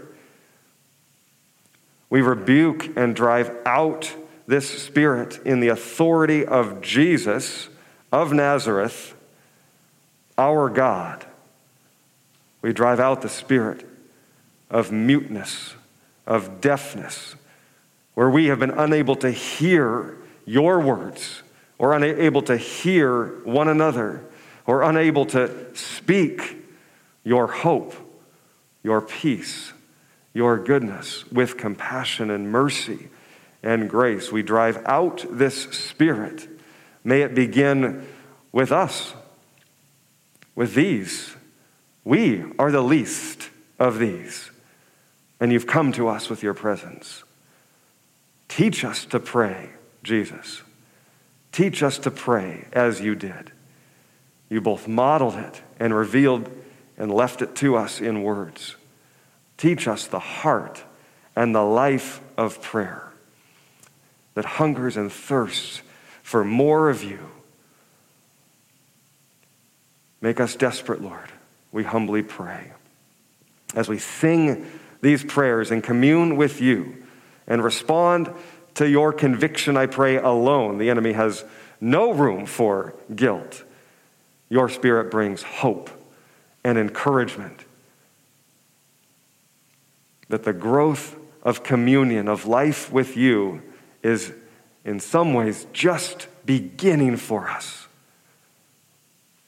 We 2.11 2.21
rebuke 2.21 2.99
and 2.99 3.17
drive 3.17 3.57
out 3.65 4.15
this 4.47 4.69
spirit 4.69 5.41
in 5.47 5.61
the 5.61 5.69
authority 5.69 6.45
of 6.45 6.83
Jesus 6.83 7.71
of 8.13 8.35
Nazareth, 8.35 9.15
our 10.37 10.69
God. 10.69 11.25
We 12.61 12.75
drive 12.75 13.01
out 13.01 13.23
the 13.23 13.31
spirit 13.31 13.89
of 14.69 14.93
muteness, 14.93 15.73
of 16.27 16.61
deafness, 16.61 17.37
where 18.13 18.29
we 18.29 18.49
have 18.49 18.59
been 18.59 18.69
unable 18.69 19.17
to 19.17 19.31
hear 19.31 20.19
your 20.45 20.81
words, 20.81 21.43
or 21.79 21.95
unable 21.95 22.43
to 22.43 22.57
hear 22.57 23.27
one 23.45 23.69
another, 23.69 24.25
or 24.67 24.83
unable 24.83 25.27
to 25.27 25.75
speak 25.77 26.57
your 27.25 27.47
hope, 27.47 27.95
your 28.83 29.01
peace, 29.01 29.73
your 30.33 30.59
goodness 30.59 31.31
with 31.31 31.57
compassion 31.57 32.31
and 32.31 32.51
mercy 32.51 33.09
and 33.63 33.89
grace. 33.89 34.31
We 34.31 34.43
drive 34.43 34.83
out 34.85 35.25
this 35.31 35.63
spirit. 35.65 36.49
May 37.03 37.23
it 37.23 37.35
begin 37.35 38.07
with 38.53 38.73
us, 38.73 39.15
with 40.55 40.75
these. 40.75 41.35
We 42.05 42.45
are 42.59 42.71
the 42.71 42.83
least 42.83 43.49
of 43.79 43.99
these, 43.99 44.51
and 45.41 45.51
you've 45.53 45.67
come 45.67 45.93
to 45.93 46.09
us 46.09 46.29
with 46.29 46.43
your 46.43 46.55
presence. 46.55 47.25
Teach 48.49 48.85
us 48.85 49.05
to 49.07 49.19
pray 49.19 49.71
Jesus. 50.05 50.63
Teach 51.51 51.83
us 51.83 51.99
to 51.99 52.11
pray 52.11 52.67
as 52.73 53.01
you 53.01 53.15
did. 53.15 53.51
You 54.49 54.61
both 54.61 54.87
modeled 54.87 55.35
it 55.35 55.63
and 55.81 55.95
revealed 55.95 56.49
and 56.97 57.13
left 57.13 57.43
it 57.43 57.57
to 57.57 57.77
us 57.77 58.01
in 58.01 58.23
words. 58.23 58.77
Teach 59.57 59.89
us 59.89 60.07
the 60.07 60.21
heart 60.21 60.85
and 61.35 61.55
the 61.55 61.63
life 61.63 62.21
of 62.37 62.63
prayer 62.63 63.13
that 64.35 64.45
hungers 64.45 64.97
and 64.97 65.13
thirsts 65.13 65.83
for 66.23 66.45
more 66.45 66.91
of 66.91 67.03
you. 67.03 67.19
Make 70.21 70.41
us 70.41 70.57
desperate, 70.57 71.03
Lord. 71.03 71.31
We 71.71 71.85
humbly 71.85 72.23
pray. 72.23 72.73
As 73.75 73.89
we 73.89 73.99
sing 73.99 74.67
these 75.01 75.23
prayers 75.23 75.71
and 75.71 75.83
commune 75.83 76.37
with 76.37 76.61
you 76.61 77.05
and 77.47 77.63
respond 77.63 78.33
to 78.75 78.89
your 78.89 79.13
conviction, 79.13 79.77
I 79.77 79.87
pray, 79.87 80.17
alone. 80.17 80.79
The 80.79 80.91
enemy 80.91 81.13
has 81.13 81.45
no 81.81 82.13
room 82.13 82.47
for 82.47 82.95
guilt. 83.15 83.63
Your 84.49 84.69
spirit 84.69 85.11
brings 85.11 85.43
hope 85.43 85.91
and 86.65 86.79
encouragement. 86.79 87.65
That 90.29 90.45
the 90.45 90.53
growth 90.53 91.17
of 91.43 91.63
communion, 91.63 92.29
of 92.29 92.47
life 92.47 92.93
with 92.93 93.17
you, 93.17 93.63
is 94.03 94.33
in 94.85 95.01
some 95.01 95.35
ways 95.35 95.67
just 95.73 96.27
beginning 96.45 97.17
for 97.17 97.49
us. 97.49 97.87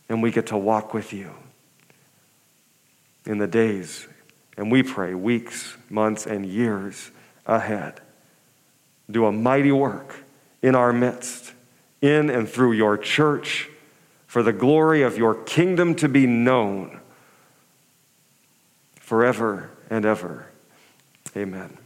And 0.09 0.23
we 0.23 0.31
get 0.31 0.47
to 0.49 0.57
walk 0.57 0.95
with 0.95 1.13
you 1.13 1.31
in 3.25 3.39
the 3.39 3.49
days, 3.49 4.07
and 4.57 4.71
we 4.71 4.85
pray 4.85 5.15
weeks, 5.15 5.77
months, 5.91 6.27
and 6.27 6.47
years 6.47 7.11
ahead 7.45 8.01
do 9.11 9.27
a 9.27 9.33
mighty 9.33 9.73
work 9.73 10.17
in 10.63 10.75
our 10.75 10.93
midst, 10.93 11.53
in 12.01 12.31
and 12.31 12.49
through 12.49 12.73
your 12.73 12.99
church, 12.99 13.69
for 14.27 14.43
the 14.43 14.53
glory 14.53 15.03
of 15.03 15.17
your 15.17 15.35
kingdom 15.35 15.95
to 15.95 16.09
be 16.09 16.27
known 16.27 17.01
forever 18.97 19.71
and 19.89 20.05
ever. 20.05 20.47
Amen. 21.37 21.79